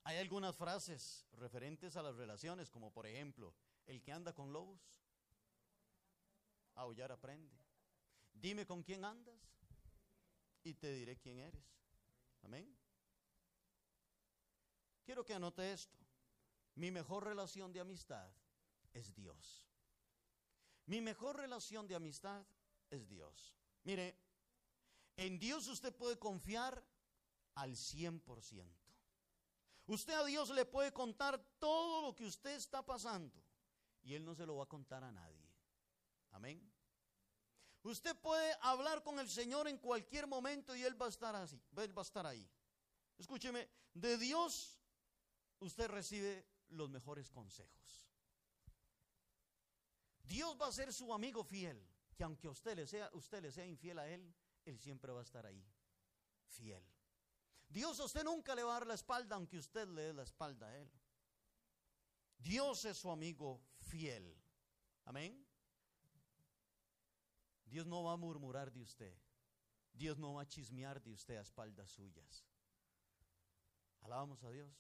[0.06, 3.52] Hay algunas frases referentes a las relaciones, como por ejemplo,
[3.86, 5.02] el que anda con lobos
[6.76, 7.58] aullar aprende.
[8.32, 9.42] Dime con quién andas
[10.62, 11.66] y te diré quién eres.
[12.42, 12.72] Amén.
[15.04, 15.98] Quiero que anote esto.
[16.76, 18.30] Mi mejor relación de amistad
[18.92, 19.66] es Dios.
[20.84, 22.46] Mi mejor relación de amistad
[22.90, 23.56] es Dios.
[23.82, 24.16] Mire,
[25.16, 26.80] en Dios usted puede confiar
[27.56, 28.85] al 100%.
[29.86, 33.40] Usted a Dios le puede contar todo lo que usted está pasando
[34.02, 35.48] y Él no se lo va a contar a nadie.
[36.30, 36.72] Amén.
[37.82, 41.60] Usted puede hablar con el Señor en cualquier momento y Él va a estar así,
[41.76, 42.48] Él va a estar ahí.
[43.16, 44.80] Escúcheme, de Dios
[45.60, 48.06] usted recibe los mejores consejos.
[50.24, 51.80] Dios va a ser su amigo fiel,
[52.16, 54.34] que aunque usted le sea, usted le sea infiel a Él,
[54.64, 55.64] Él siempre va a estar ahí,
[56.48, 56.84] fiel.
[57.76, 60.22] Dios a usted nunca le va a dar la espalda, aunque usted le dé la
[60.22, 60.90] espalda a Él.
[62.38, 64.34] Dios es su amigo fiel.
[65.04, 65.46] Amén.
[67.66, 69.14] Dios no va a murmurar de usted.
[69.92, 72.46] Dios no va a chismear de usted a espaldas suyas.
[74.00, 74.72] Alabamos a Dios.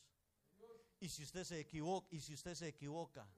[0.98, 3.28] Y si usted se equivoca, y si usted se equivoca,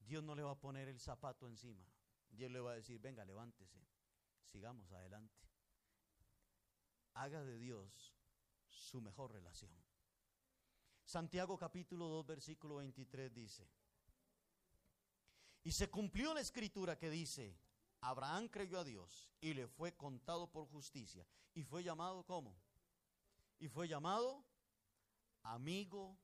[0.00, 1.86] Dios no le va a poner el zapato encima.
[2.28, 3.80] Dios le va a decir, venga, levántese,
[4.44, 5.51] sigamos adelante.
[7.14, 8.14] Haga de Dios
[8.68, 9.72] su mejor relación.
[11.04, 13.68] Santiago capítulo 2, versículo 23 dice,
[15.64, 17.56] y se cumplió la escritura que dice,
[18.00, 21.26] Abraham creyó a Dios y le fue contado por justicia.
[21.54, 22.56] Y fue llamado ¿cómo?
[23.58, 24.44] Y fue llamado
[25.42, 26.18] amigo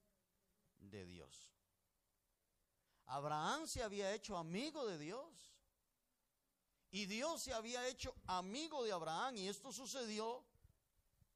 [0.79, 1.53] de Dios.
[3.07, 5.55] Abraham se había hecho amigo de Dios.
[6.91, 9.37] Y Dios se había hecho amigo de Abraham.
[9.37, 10.45] Y esto sucedió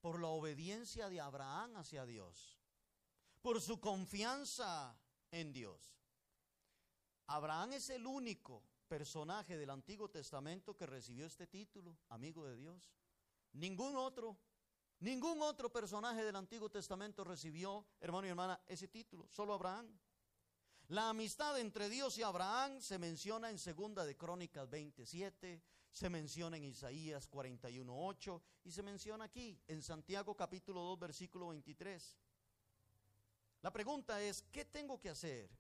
[0.03, 2.59] por la obediencia de Abraham hacia Dios.
[3.41, 4.99] Por su confianza
[5.31, 5.97] en Dios.
[7.29, 12.93] Abraham es el único personaje del Antiguo Testamento que recibió este título, amigo de Dios.
[13.53, 14.37] Ningún otro,
[14.99, 19.99] ningún otro personaje del Antiguo Testamento recibió, hermano y hermana, ese título, solo Abraham.
[20.89, 25.63] La amistad entre Dios y Abraham se menciona en Segunda de Crónicas 27,
[25.93, 32.19] se menciona en Isaías 41:8 y se menciona aquí en Santiago capítulo 2 versículo 23.
[33.61, 35.51] La pregunta es, ¿qué tengo que hacer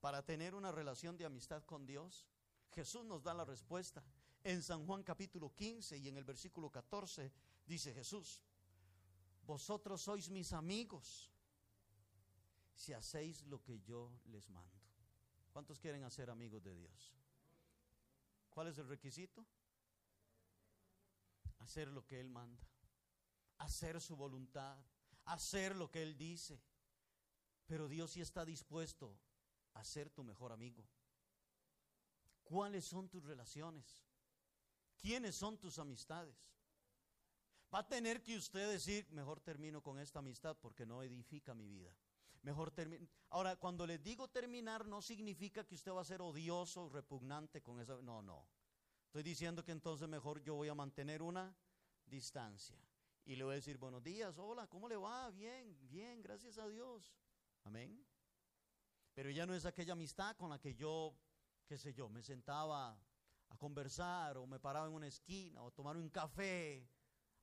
[0.00, 2.26] para tener una relación de amistad con Dios?
[2.72, 4.02] Jesús nos da la respuesta.
[4.42, 7.30] En San Juan capítulo 15 y en el versículo 14
[7.66, 8.40] dice Jesús,
[9.42, 11.30] vosotros sois mis amigos
[12.74, 14.78] si hacéis lo que yo les mando.
[15.52, 17.12] ¿Cuántos quieren hacer amigos de Dios?
[18.50, 19.46] ¿Cuál es el requisito?
[21.58, 22.66] Hacer lo que Él manda,
[23.58, 24.78] hacer su voluntad,
[25.24, 26.62] hacer lo que Él dice.
[27.66, 29.18] Pero Dios sí está dispuesto
[29.74, 30.88] a ser tu mejor amigo.
[32.42, 34.06] ¿Cuáles son tus relaciones?
[34.96, 36.58] ¿Quiénes son tus amistades?
[37.72, 41.68] Va a tener que usted decir, mejor termino con esta amistad porque no edifica mi
[41.68, 41.94] vida.
[42.42, 43.06] Mejor termino.
[43.30, 47.80] Ahora, cuando les digo terminar, no significa que usted va a ser odioso, repugnante con
[47.80, 48.00] esa.
[48.02, 48.48] No, no.
[49.06, 51.56] Estoy diciendo que entonces mejor yo voy a mantener una
[52.04, 52.78] distancia.
[53.24, 55.30] Y le voy a decir, buenos días, hola, ¿cómo le va?
[55.30, 57.12] Bien, bien, gracias a Dios.
[57.64, 58.06] Amén.
[59.14, 61.14] Pero ya no es aquella amistad con la que yo
[61.68, 62.98] qué sé yo, me sentaba
[63.50, 66.88] a conversar o me paraba en una esquina o tomar un café,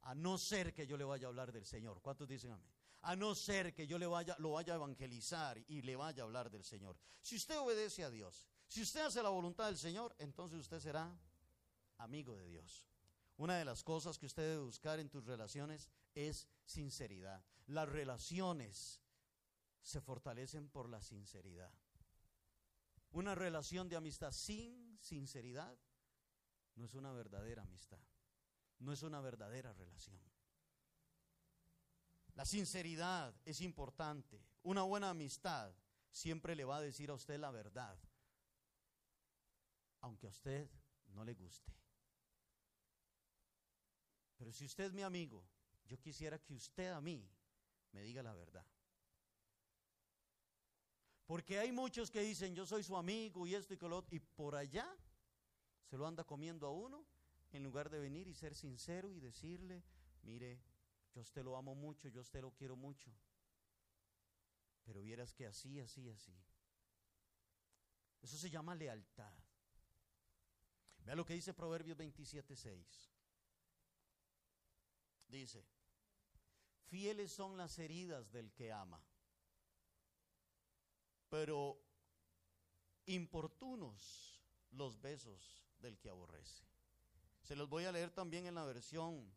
[0.02, 2.02] a no ser que yo le vaya a hablar del Señor.
[2.02, 2.75] ¿Cuántos dicen amén?
[3.08, 6.26] A no ser que yo le vaya, lo vaya a evangelizar y le vaya a
[6.26, 6.98] hablar del Señor.
[7.22, 11.16] Si usted obedece a Dios, si usted hace la voluntad del Señor, entonces usted será
[11.98, 12.90] amigo de Dios.
[13.38, 17.46] Una de las cosas que usted debe buscar en tus relaciones es sinceridad.
[17.68, 19.04] Las relaciones
[19.82, 21.72] se fortalecen por la sinceridad.
[23.12, 25.78] Una relación de amistad sin sinceridad
[26.74, 28.02] no es una verdadera amistad,
[28.80, 30.20] no es una verdadera relación.
[32.36, 34.46] La sinceridad es importante.
[34.64, 35.74] Una buena amistad
[36.12, 37.98] siempre le va a decir a usted la verdad,
[40.02, 40.70] aunque a usted
[41.08, 41.74] no le guste.
[44.38, 45.46] Pero si usted es mi amigo,
[45.86, 47.26] yo quisiera que usted a mí
[47.94, 48.66] me diga la verdad.
[51.26, 54.16] Porque hay muchos que dicen, yo soy su amigo y esto y que lo otro,
[54.16, 54.88] y por allá
[55.90, 57.06] se lo anda comiendo a uno,
[57.52, 59.84] en lugar de venir y ser sincero y decirle,
[60.22, 60.62] mire,
[61.16, 63.12] yo a usted lo amo mucho, yo a usted lo quiero mucho,
[64.84, 66.38] pero vieras que así, así, así.
[68.22, 69.40] Eso se llama lealtad.
[71.00, 73.12] Vea lo que dice Proverbios 27, 6.
[75.28, 75.66] Dice,
[76.84, 79.04] fieles son las heridas del que ama
[81.36, 81.78] pero
[83.08, 84.42] importunos
[84.72, 86.64] los besos del que aborrece.
[87.42, 89.30] Se los voy a leer también en la versión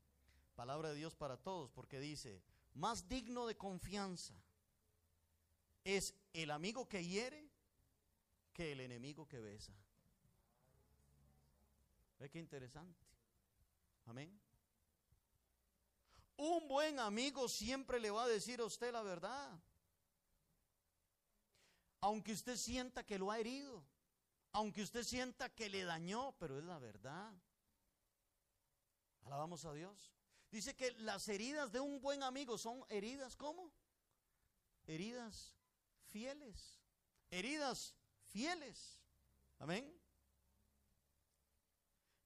[0.59, 2.43] Palabra de Dios para todos, porque dice,
[2.75, 4.35] más digno de confianza
[5.85, 7.49] es el amigo que hiere
[8.53, 9.73] que el enemigo que besa.
[12.19, 13.07] ¿Ve qué interesante?
[14.07, 14.37] Amén.
[16.39, 19.57] Un buen amigo siempre le va a decir a usted la verdad
[22.01, 23.85] aunque usted sienta que lo ha herido,
[24.53, 27.33] aunque usted sienta que le dañó, pero es la verdad.
[29.25, 30.18] Alabamos a Dios.
[30.51, 33.73] Dice que las heridas de un buen amigo son heridas, ¿cómo?
[34.87, 35.57] Heridas
[36.07, 36.81] fieles.
[37.31, 37.95] Heridas
[38.27, 38.99] fieles.
[39.59, 39.95] Amén.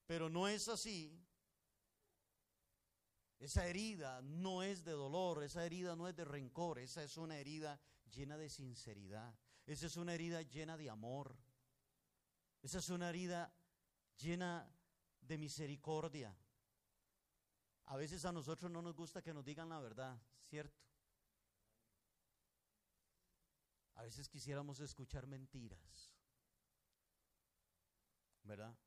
[0.05, 1.19] Pero no es así.
[3.39, 7.37] Esa herida no es de dolor, esa herida no es de rencor, esa es una
[7.37, 7.77] herida
[8.09, 9.37] llena de sinceridad.
[9.65, 11.37] Esa es una herida llena de amor.
[12.61, 13.53] Esa es una herida
[14.17, 14.73] llena
[15.19, 16.33] de misericordia.
[17.85, 20.81] A veces a nosotros no nos gusta que nos digan la verdad, ¿cierto?
[23.95, 26.13] A veces quisiéramos escuchar mentiras.
[28.43, 28.77] ¿verdad?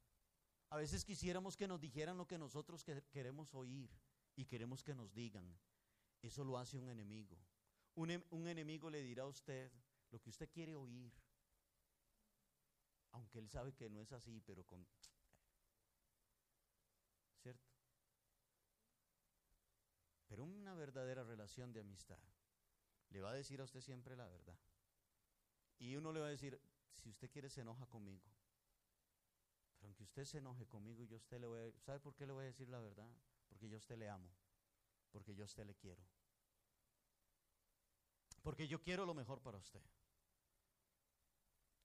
[0.71, 3.91] A veces quisiéramos que nos dijeran lo que nosotros queremos oír
[4.35, 5.59] y queremos que nos digan.
[6.23, 7.39] Eso lo hace un enemigo.
[7.95, 9.71] Un, un, enemigo le dirá a usted
[10.11, 11.13] lo que usted quiere oír.
[13.13, 14.87] Aunque él sabe que no es así, pero con...
[17.43, 17.65] ¿Cierto?
[20.37, 22.19] Pero una verdadera relación de amistad
[23.09, 24.59] le va a decir a usted siempre la verdad.
[25.79, 26.61] Y uno le va a decir,
[26.93, 28.29] si usted quiere se enoja conmigo.
[29.79, 32.35] Pero aunque usted se enoje conmigo, yo usted le voy a, ¿sabe por qué le
[32.35, 33.11] voy a decir la verdad?
[33.49, 34.29] Porque yo a usted le amo,
[35.11, 36.05] porque yo a usted le quiero.
[38.43, 39.83] Porque yo quiero lo mejor para usted.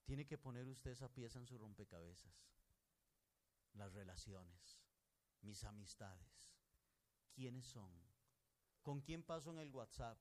[0.04, 2.34] Tiene que poner usted esa pieza en su rompecabezas.
[3.76, 4.78] Las relaciones,
[5.40, 6.54] mis amistades,
[7.34, 8.11] quiénes son,
[8.82, 10.18] con quién paso en el WhatsApp,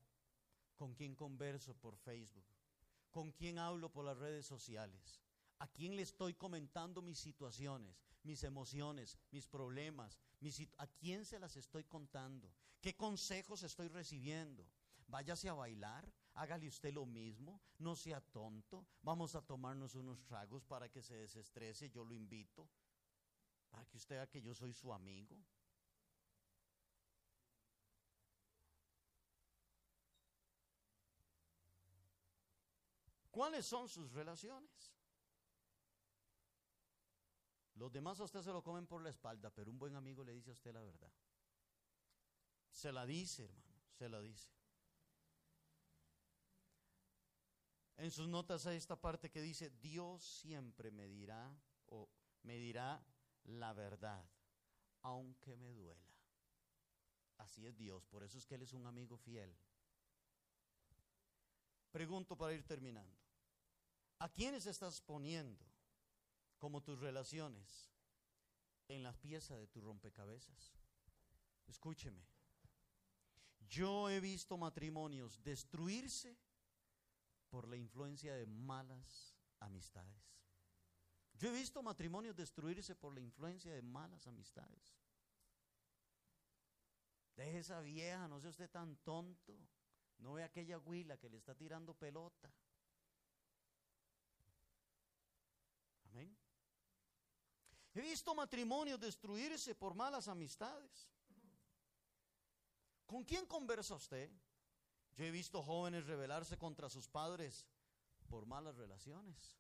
[0.77, 2.45] con quién converso por Facebook,
[3.11, 5.21] con quién hablo por las redes sociales,
[5.59, 10.19] a quién le estoy comentando mis situaciones, mis emociones, mis problemas,
[10.79, 14.67] a quién se las estoy contando, qué consejos estoy recibiendo.
[15.07, 20.65] Váyase a bailar, hágale usted lo mismo, no sea tonto, vamos a tomarnos unos tragos
[20.65, 22.69] para que se desestrese, yo lo invito,
[23.71, 25.37] para que usted vea que yo soy su amigo.
[33.31, 34.93] ¿Cuáles son sus relaciones?
[37.75, 40.33] Los demás a usted se lo comen por la espalda, pero un buen amigo le
[40.33, 41.11] dice a usted la verdad.
[42.73, 44.51] Se la dice, hermano, se la dice.
[47.97, 51.55] En sus notas hay esta parte que dice, Dios siempre me dirá
[51.87, 52.09] o
[52.43, 53.05] me dirá
[53.45, 54.25] la verdad,
[55.03, 56.07] aunque me duela.
[57.39, 59.57] Así es Dios, por eso es que Él es un amigo fiel.
[61.91, 63.17] Pregunto para ir terminando.
[64.19, 65.65] ¿A quiénes estás poniendo
[66.59, 67.91] como tus relaciones
[68.89, 70.73] en las piezas de tu rompecabezas?
[71.67, 72.23] Escúcheme.
[73.69, 76.37] Yo he visto matrimonios destruirse
[77.49, 80.31] por la influencia de malas amistades.
[81.35, 84.95] Yo he visto matrimonios destruirse por la influencia de malas amistades.
[87.37, 89.57] Deje esa vieja, no sea usted tan tonto.
[90.21, 92.53] No ve aquella huila que le está tirando pelota.
[96.05, 96.37] Amén.
[97.95, 101.09] He visto matrimonios destruirse por malas amistades.
[103.07, 104.31] ¿Con quién conversa usted?
[105.17, 107.67] Yo he visto jóvenes rebelarse contra sus padres
[108.29, 109.59] por malas relaciones.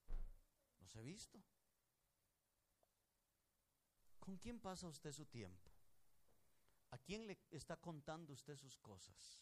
[0.80, 1.42] Los he visto.
[4.18, 5.70] ¿Con quién pasa usted su tiempo?
[6.90, 9.40] ¿A quién le está contando usted sus cosas?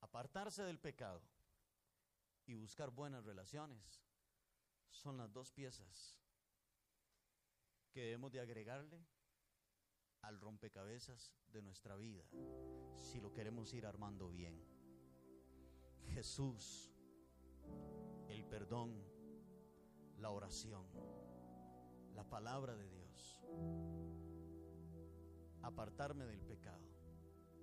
[0.00, 1.22] Apartarse del pecado
[2.46, 4.02] y buscar buenas relaciones
[4.90, 6.16] son las dos piezas
[7.92, 9.04] que debemos de agregarle
[10.22, 12.24] al rompecabezas de nuestra vida
[12.94, 14.60] si lo queremos ir armando bien.
[16.06, 16.92] Jesús,
[18.28, 19.02] el perdón,
[20.18, 20.86] la oración,
[22.14, 23.40] la palabra de Dios,
[25.62, 26.86] apartarme del pecado,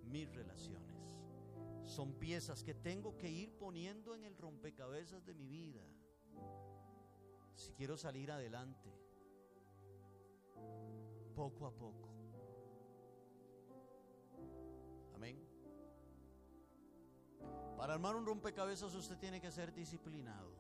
[0.04, 0.97] mis relaciones,
[1.88, 5.84] son piezas que tengo que ir poniendo en el rompecabezas de mi vida
[7.58, 8.94] si quiero salir adelante,
[11.36, 12.08] poco a poco.
[15.16, 15.44] Amén.
[17.76, 20.56] Para armar un rompecabezas usted tiene que ser disciplinado.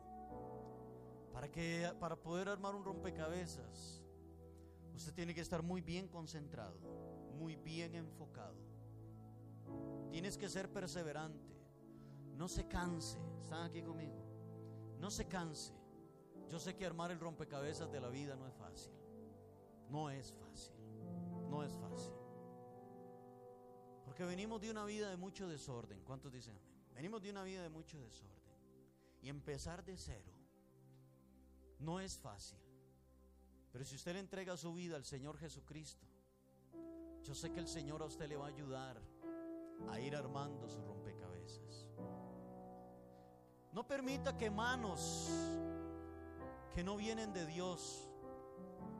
[1.32, 4.02] Para que para poder armar un rompecabezas
[4.96, 6.80] usted tiene que estar muy bien concentrado,
[7.38, 8.66] muy bien enfocado.
[10.12, 11.55] Tienes que ser perseverante.
[12.36, 13.18] No se canse.
[13.43, 14.24] ¿Están aquí conmigo?
[14.99, 15.74] No se canse.
[16.49, 18.93] Yo sé que armar el rompecabezas de la vida no es fácil.
[19.89, 20.76] No es fácil.
[21.49, 22.14] No es fácil.
[24.05, 26.03] Porque venimos de una vida de mucho desorden.
[26.03, 26.84] ¿Cuántos dicen amén?
[26.93, 28.38] Venimos de una vida de mucho desorden.
[29.22, 30.34] Y empezar de cero
[31.80, 32.58] no es fácil.
[33.72, 36.08] Pero si usted le entrega su vida al Señor Jesucristo,
[37.24, 39.01] yo sé que el Señor a usted le va a ayudar
[39.90, 41.88] a ir armando su rompecabezas.
[43.72, 45.30] No permita que manos
[46.74, 48.10] que no vienen de Dios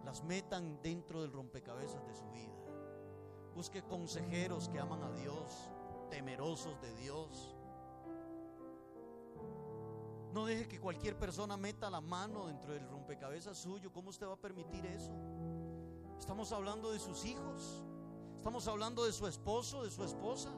[0.04, 2.56] las metan dentro del rompecabezas de su vida.
[3.54, 5.52] Busque consejeros que aman a Dios,
[6.10, 7.56] temerosos de Dios.
[10.32, 13.92] No deje que cualquier persona meta la mano dentro del rompecabezas suyo.
[13.92, 15.12] ¿Cómo usted va a permitir eso?
[16.20, 17.84] Estamos hablando de sus hijos.
[18.38, 20.52] Estamos hablando de su esposo, de su esposa.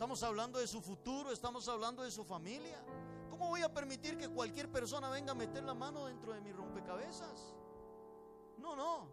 [0.00, 1.30] Estamos hablando de su futuro.
[1.30, 2.82] Estamos hablando de su familia
[3.28, 6.52] ¿Cómo voy a permitir que cualquier persona venga a meter la mano dentro de mi
[6.52, 7.54] rompecabezas?
[8.56, 9.10] No, no.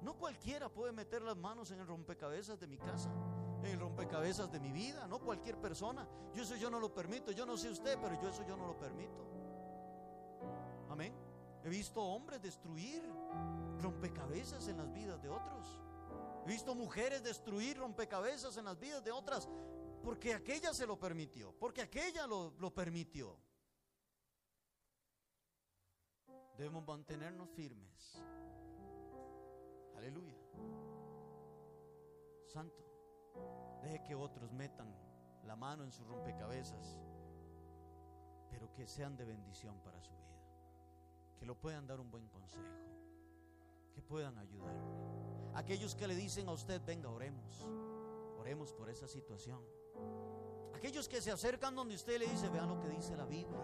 [0.00, 3.10] No cualquiera puede meter las manos en el rompecabezas de mi casa,
[3.62, 6.08] en el rompecabezas de mi vida, no cualquier persona.
[6.32, 7.30] Yo eso yo no lo permito.
[7.32, 9.26] Yo no sé usted, pero yo eso yo no lo permito.
[10.88, 11.12] Amén.
[11.64, 13.02] He visto hombres destruir
[13.82, 15.82] rompecabezas en las vidas de otros.
[16.46, 19.46] He visto mujeres destruir rompecabezas en las vidas de otras
[20.02, 23.36] porque aquella se lo permitió, porque aquella lo, lo permitió.
[26.56, 28.20] Debemos mantenernos firmes.
[29.96, 30.36] Aleluya.
[32.46, 32.82] Santo,
[33.82, 34.92] deje que otros metan
[35.44, 37.00] la mano en sus rompecabezas,
[38.50, 40.42] pero que sean de bendición para su vida.
[41.38, 42.66] Que lo puedan dar un buen consejo,
[43.94, 45.08] que puedan ayudarle.
[45.54, 47.66] Aquellos que le dicen a usted, venga, oremos,
[48.38, 49.62] oremos por esa situación.
[50.74, 53.60] Aquellos que se acercan donde usted le dice, vea lo que dice la Biblia,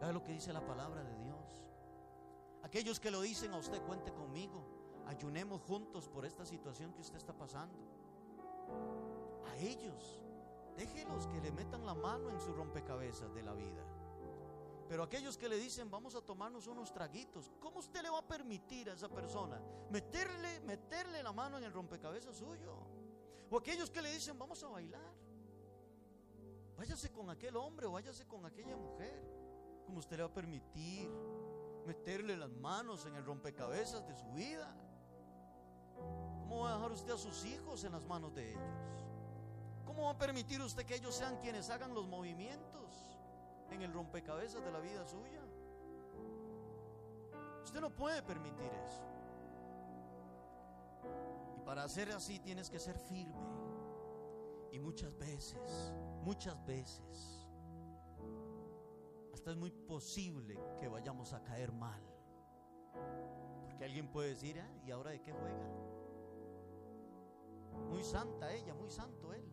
[0.00, 1.64] vea lo que dice la palabra de Dios.
[2.62, 4.64] Aquellos que lo dicen a usted, cuente conmigo,
[5.06, 7.78] ayunemos juntos por esta situación que usted está pasando.
[9.46, 10.22] A ellos,
[10.76, 13.84] déjelos que le metan la mano en su rompecabezas de la vida.
[14.88, 18.26] Pero aquellos que le dicen, vamos a tomarnos unos traguitos, ¿cómo usted le va a
[18.26, 19.60] permitir a esa persona
[19.90, 22.74] meterle, meterle la mano en el rompecabezas suyo?
[23.50, 25.27] O aquellos que le dicen, vamos a bailar.
[26.78, 29.20] Váyase con aquel hombre o váyase con aquella mujer.
[29.84, 31.10] ¿Cómo usted le va a permitir
[31.84, 34.72] meterle las manos en el rompecabezas de su vida?
[36.38, 39.06] ¿Cómo va a dejar usted a sus hijos en las manos de ellos?
[39.84, 42.94] ¿Cómo va a permitir usted que ellos sean quienes hagan los movimientos
[43.72, 45.42] en el rompecabezas de la vida suya?
[47.64, 49.02] Usted no puede permitir eso.
[51.56, 53.48] Y para hacer así tienes que ser firme.
[54.70, 55.92] Y muchas veces,
[56.22, 57.48] muchas veces,
[59.32, 62.02] hasta es muy posible que vayamos a caer mal.
[63.66, 65.68] Porque alguien puede decir, ah, ¿y ahora de qué juega?
[67.88, 69.44] Muy santa ella, muy santo él.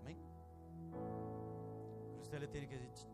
[0.00, 0.18] Amén.
[2.10, 3.08] Pero usted le tiene que decir,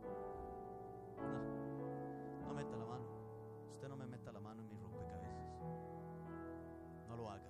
[1.17, 3.07] no, no meta la mano.
[3.71, 5.59] Usted no me meta la mano en mi rompecabezas.
[7.09, 7.49] No lo haga,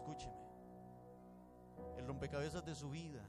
[0.00, 0.34] escúcheme,
[1.98, 3.22] el rompecabezas de su vida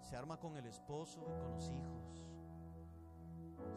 [0.00, 2.24] se arma con el esposo y con los hijos.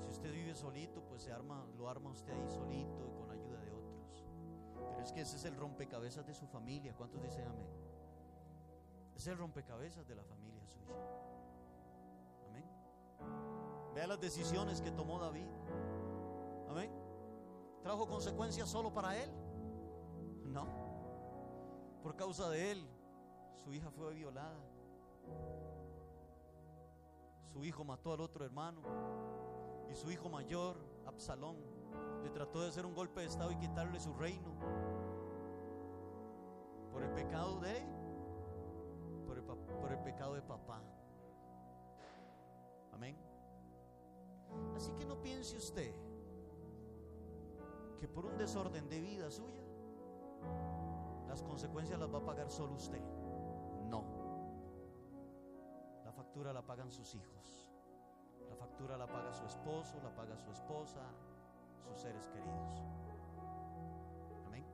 [0.06, 3.34] Si usted vive solito, pues se arma, lo arma usted ahí solito y con la
[3.34, 4.26] ayuda de otros.
[4.90, 6.96] Pero es que ese es el rompecabezas de su familia.
[6.96, 7.68] ¿Cuántos dicen amén?
[9.14, 10.96] Es el rompecabezas de la familia suya.
[12.48, 12.66] Amén.
[13.94, 15.48] Vea las decisiones que tomó David.
[16.70, 16.92] Amén.
[17.84, 19.30] ¿Trajo consecuencias solo para él?
[22.02, 22.88] Por causa de él,
[23.64, 24.60] su hija fue violada.
[27.54, 28.82] Su hijo mató al otro hermano.
[29.92, 31.58] Y su hijo mayor, Absalón,
[32.24, 34.54] le trató de hacer un golpe de estado y quitarle su reino.
[36.92, 38.02] Por el pecado de
[39.26, 40.82] por el, por el pecado de papá.
[42.94, 43.16] Amén.
[44.76, 45.94] Así que no piense usted
[48.00, 49.62] que por un desorden de vida suya,
[51.32, 53.00] las consecuencias las va a pagar solo usted.
[53.90, 54.04] No.
[56.04, 57.72] La factura la pagan sus hijos.
[58.50, 61.00] La factura la paga su esposo, la paga su esposa,
[61.88, 62.84] sus seres queridos.
[64.46, 64.66] Amén.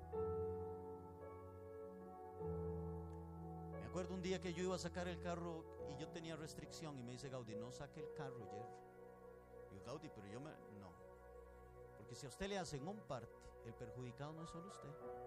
[3.73, 6.97] Me acuerdo un día que yo iba a sacar el carro y yo tenía restricción
[6.97, 9.75] y me dice Gaudí, no saque el carro, Jerry.
[9.75, 10.49] Yo, Gaudí, pero yo me...
[10.79, 10.91] No.
[11.99, 13.29] Porque si a usted le hacen un parte,
[13.63, 15.26] el perjudicado no es solo usted.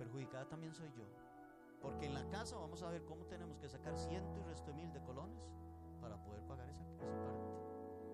[0.00, 1.04] Perjudicada también soy yo.
[1.82, 4.72] Porque en la casa vamos a ver cómo tenemos que sacar ciento y resto de
[4.72, 5.52] mil de colones
[6.00, 7.44] para poder pagar esa, esa parte.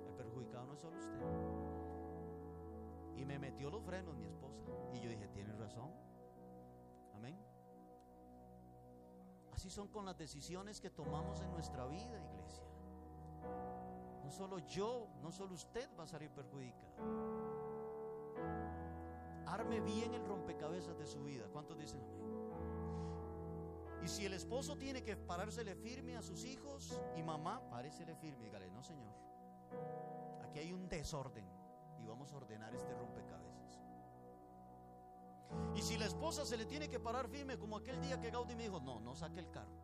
[0.09, 1.21] El perjudicado no es solo usted.
[3.15, 4.65] Y me metió los frenos mi esposa.
[4.95, 5.93] Y yo dije, tienes razón.
[7.15, 7.39] Amén.
[9.53, 12.65] Así son con las decisiones que tomamos en nuestra vida, iglesia.
[14.25, 16.97] No solo yo, no solo usted va a salir perjudicado.
[19.47, 21.47] Arme bien el rompecabezas de su vida.
[21.53, 22.27] ¿Cuántos dicen amén?
[24.03, 28.45] Y si el esposo tiene que parársele firme a sus hijos y mamá, páresele firme.
[28.45, 29.13] Dígale, no, señor.
[30.45, 31.45] Aquí hay un desorden
[31.99, 33.81] y vamos a ordenar este rompecabezas.
[35.75, 38.55] Y si la esposa se le tiene que parar firme, como aquel día que Gaudí
[38.55, 39.75] me dijo, no, no saque el carro.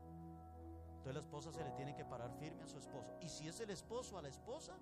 [0.89, 3.13] Entonces la esposa se le tiene que parar firme a su esposo.
[3.21, 4.79] Y si es el esposo a la esposa.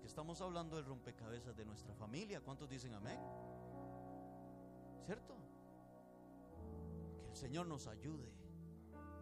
[0.00, 2.40] Que estamos hablando del rompecabezas de nuestra familia.
[2.40, 3.18] ¿Cuántos dicen amén?
[5.04, 5.36] ¿Cierto?
[7.22, 8.32] Que el Señor nos ayude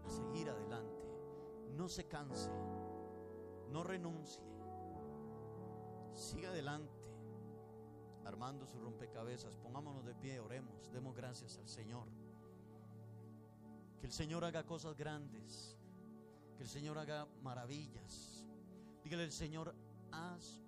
[0.04, 1.04] a seguir adelante.
[1.76, 2.50] No se canse,
[3.70, 4.42] no renuncie.
[6.12, 6.96] Siga adelante,
[8.24, 9.56] armando su rompecabezas.
[9.56, 12.08] Pongámonos de pie, oremos, demos gracias al Señor.
[13.98, 15.76] Que el Señor haga cosas grandes,
[16.56, 18.46] que el Señor haga maravillas.
[19.02, 19.74] Dígale al Señor,
[20.12, 20.63] haz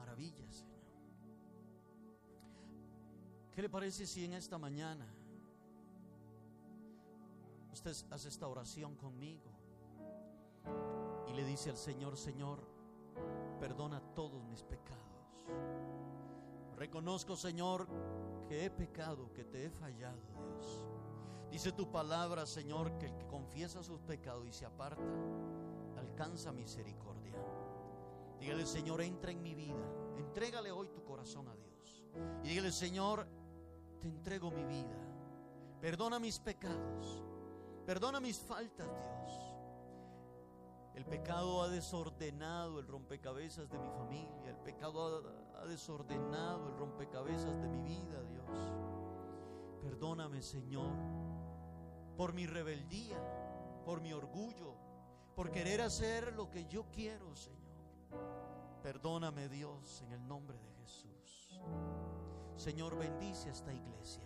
[0.00, 0.80] maravillas, Señor.
[3.54, 5.06] ¿Qué le parece si en esta mañana
[7.72, 9.50] usted hace esta oración conmigo
[11.28, 12.60] y le dice al Señor, Señor,
[13.58, 15.46] perdona todos mis pecados.
[16.76, 17.86] Reconozco, Señor,
[18.48, 20.86] que he pecado, que te he fallado, Dios.
[21.50, 25.02] Dice tu palabra, Señor, que el que confiesa sus pecados y se aparta,
[25.98, 27.19] alcanza misericordia.
[28.40, 29.84] Dígale, Señor, entra en mi vida.
[30.16, 32.04] Entrégale hoy tu corazón a Dios.
[32.42, 33.26] Y dígale, Señor,
[34.00, 34.96] te entrego mi vida.
[35.80, 37.22] Perdona mis pecados.
[37.86, 39.50] Perdona mis faltas, Dios.
[40.94, 44.50] El pecado ha desordenado el rompecabezas de mi familia.
[44.50, 45.22] El pecado
[45.56, 48.46] ha, desordenado el rompecabezas de mi vida, Dios.
[49.82, 50.90] Perdóname, Señor,
[52.16, 53.18] por mi rebeldía,
[53.84, 54.74] por mi orgullo,
[55.34, 57.59] por querer hacer lo que yo quiero, Señor.
[58.82, 61.60] Perdóname, Dios, en el nombre de Jesús.
[62.56, 64.24] Señor, bendice a esta iglesia.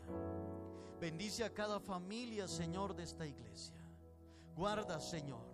[1.01, 3.81] Bendice a cada familia, Señor, de esta iglesia.
[4.55, 5.45] Guarda, Señor,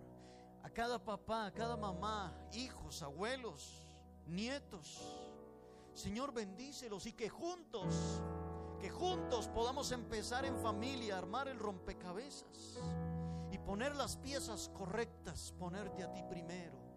[0.62, 3.91] a cada papá, a cada mamá, hijos, abuelos,
[4.26, 5.01] nietos.
[5.95, 8.22] Señor, bendícelos y que juntos,
[8.78, 12.78] que juntos podamos empezar en familia a armar el rompecabezas
[13.51, 16.89] y poner las piezas correctas, ponerte a ti primero.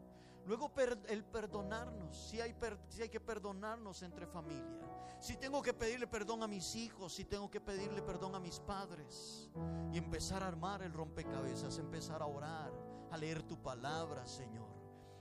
[0.46, 0.72] Luego
[1.08, 2.56] el perdonarnos, si hay,
[2.90, 4.82] si hay que perdonarnos entre familia.
[5.20, 8.60] Si tengo que pedirle perdón a mis hijos, si tengo que pedirle perdón a mis
[8.60, 9.50] padres.
[9.94, 12.74] Y empezar a armar el rompecabezas, empezar a orar,
[13.10, 14.68] a leer tu palabra, Señor.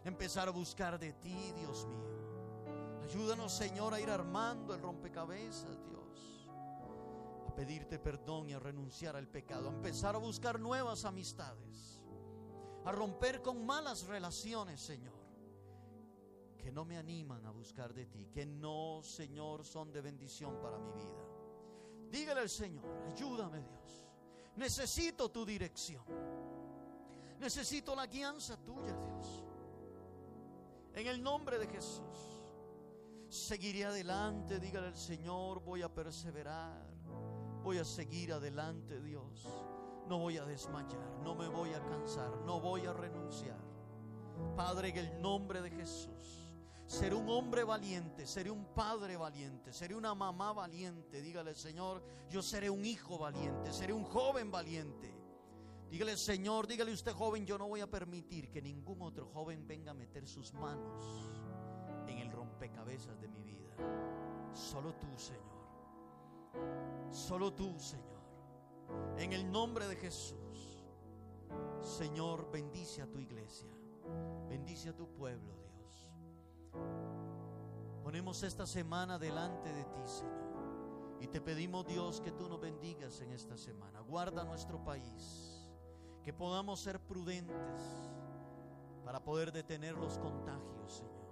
[0.04, 3.00] Empezar a buscar de ti, Dios mío.
[3.04, 6.48] Ayúdanos, Señor, a ir armando el rompecabezas, Dios.
[7.46, 9.68] A pedirte perdón y a renunciar al pecado.
[9.68, 11.91] A empezar a buscar nuevas amistades.
[12.84, 15.20] A romper con malas relaciones, Señor.
[16.58, 18.28] Que no me animan a buscar de ti.
[18.32, 21.32] Que no, Señor, son de bendición para mi vida.
[22.10, 24.06] Dígale al Señor, ayúdame, Dios.
[24.56, 26.04] Necesito tu dirección.
[27.40, 29.44] Necesito la guianza tuya, Dios.
[30.94, 32.42] En el nombre de Jesús.
[33.28, 36.86] Seguiré adelante, dígale al Señor, voy a perseverar.
[37.62, 39.46] Voy a seguir adelante, Dios.
[40.08, 43.60] No voy a desmayar, no me voy a cansar, no voy a renunciar.
[44.56, 46.42] Padre, en el nombre de Jesús.
[46.86, 51.22] Seré un hombre valiente, seré un padre valiente, seré una mamá valiente.
[51.22, 55.10] Dígale, Señor, yo seré un hijo valiente, seré un joven valiente.
[55.88, 59.92] Dígale, Señor, dígale usted joven, yo no voy a permitir que ningún otro joven venga
[59.92, 61.30] a meter sus manos
[62.06, 63.74] en el rompecabezas de mi vida.
[64.52, 65.42] Solo tú, Señor.
[67.10, 68.11] Solo tú, Señor.
[69.18, 70.38] En el nombre de Jesús.
[71.80, 73.70] Señor, bendice a tu iglesia.
[74.48, 76.12] Bendice a tu pueblo, Dios.
[78.02, 80.42] Ponemos esta semana delante de ti, Señor.
[81.20, 84.00] Y te pedimos, Dios, que tú nos bendigas en esta semana.
[84.00, 85.70] Guarda nuestro país
[86.22, 87.82] que podamos ser prudentes
[89.04, 91.22] para poder detener los contagios, Señor.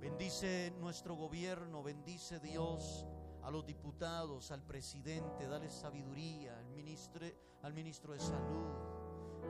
[0.00, 3.06] Bendice nuestro gobierno, bendice Dios
[3.42, 7.26] a los diputados, al presidente, dale sabiduría, al ministro,
[7.62, 8.68] al ministro de salud,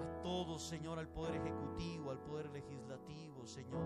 [0.01, 3.85] a todos, Señor, al poder ejecutivo, al poder legislativo, Señor.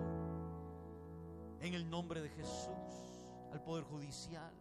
[1.60, 2.68] En el nombre de Jesús,
[3.52, 4.52] al poder judicial.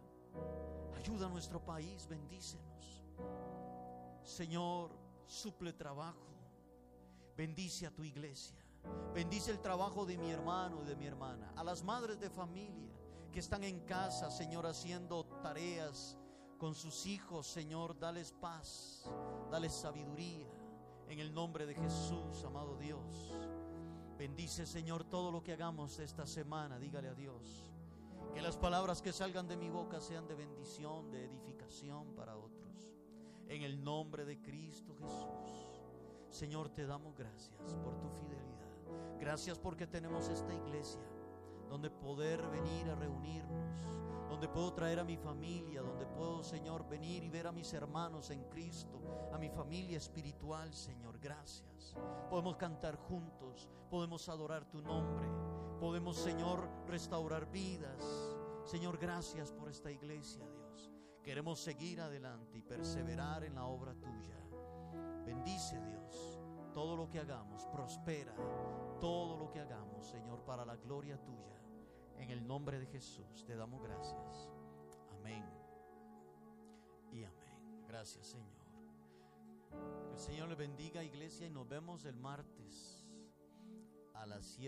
[0.96, 3.04] Ayuda a nuestro país, bendícenos.
[4.22, 4.90] Señor,
[5.26, 6.26] suple trabajo.
[7.36, 8.64] Bendice a tu iglesia.
[9.12, 11.52] Bendice el trabajo de mi hermano y de mi hermana.
[11.56, 12.93] A las madres de familia
[13.34, 16.16] que están en casa, Señor, haciendo tareas
[16.56, 19.10] con sus hijos, Señor, dales paz,
[19.50, 20.46] dales sabiduría.
[21.08, 23.34] En el nombre de Jesús, amado Dios.
[24.16, 26.78] Bendice, Señor, todo lo que hagamos esta semana.
[26.78, 27.72] Dígale a Dios.
[28.32, 32.94] Que las palabras que salgan de mi boca sean de bendición, de edificación para otros
[33.48, 35.74] en el nombre de Cristo Jesús.
[36.30, 39.18] Señor, te damos gracias por tu fidelidad.
[39.18, 41.02] Gracias porque tenemos esta iglesia
[41.68, 47.22] donde poder venir a reunirnos, donde puedo traer a mi familia, donde puedo, Señor, venir
[47.24, 49.00] y ver a mis hermanos en Cristo,
[49.32, 51.94] a mi familia espiritual, Señor, gracias.
[52.30, 55.26] Podemos cantar juntos, podemos adorar tu nombre,
[55.80, 58.04] podemos, Señor, restaurar vidas.
[58.64, 60.64] Señor, gracias por esta iglesia, Dios
[61.24, 64.36] Queremos seguir adelante y perseverar en la obra tuya.
[65.24, 66.33] Bendice Dios
[66.74, 68.34] todo lo que hagamos, prospera
[69.00, 71.60] todo lo que hagamos, Señor, para la gloria tuya.
[72.18, 74.50] En el nombre de Jesús te damos gracias.
[75.12, 75.44] Amén.
[77.12, 77.84] Y amén.
[77.86, 78.64] Gracias, Señor.
[80.12, 83.06] El Señor le bendiga, iglesia, y nos vemos el martes
[84.14, 84.62] a las 7.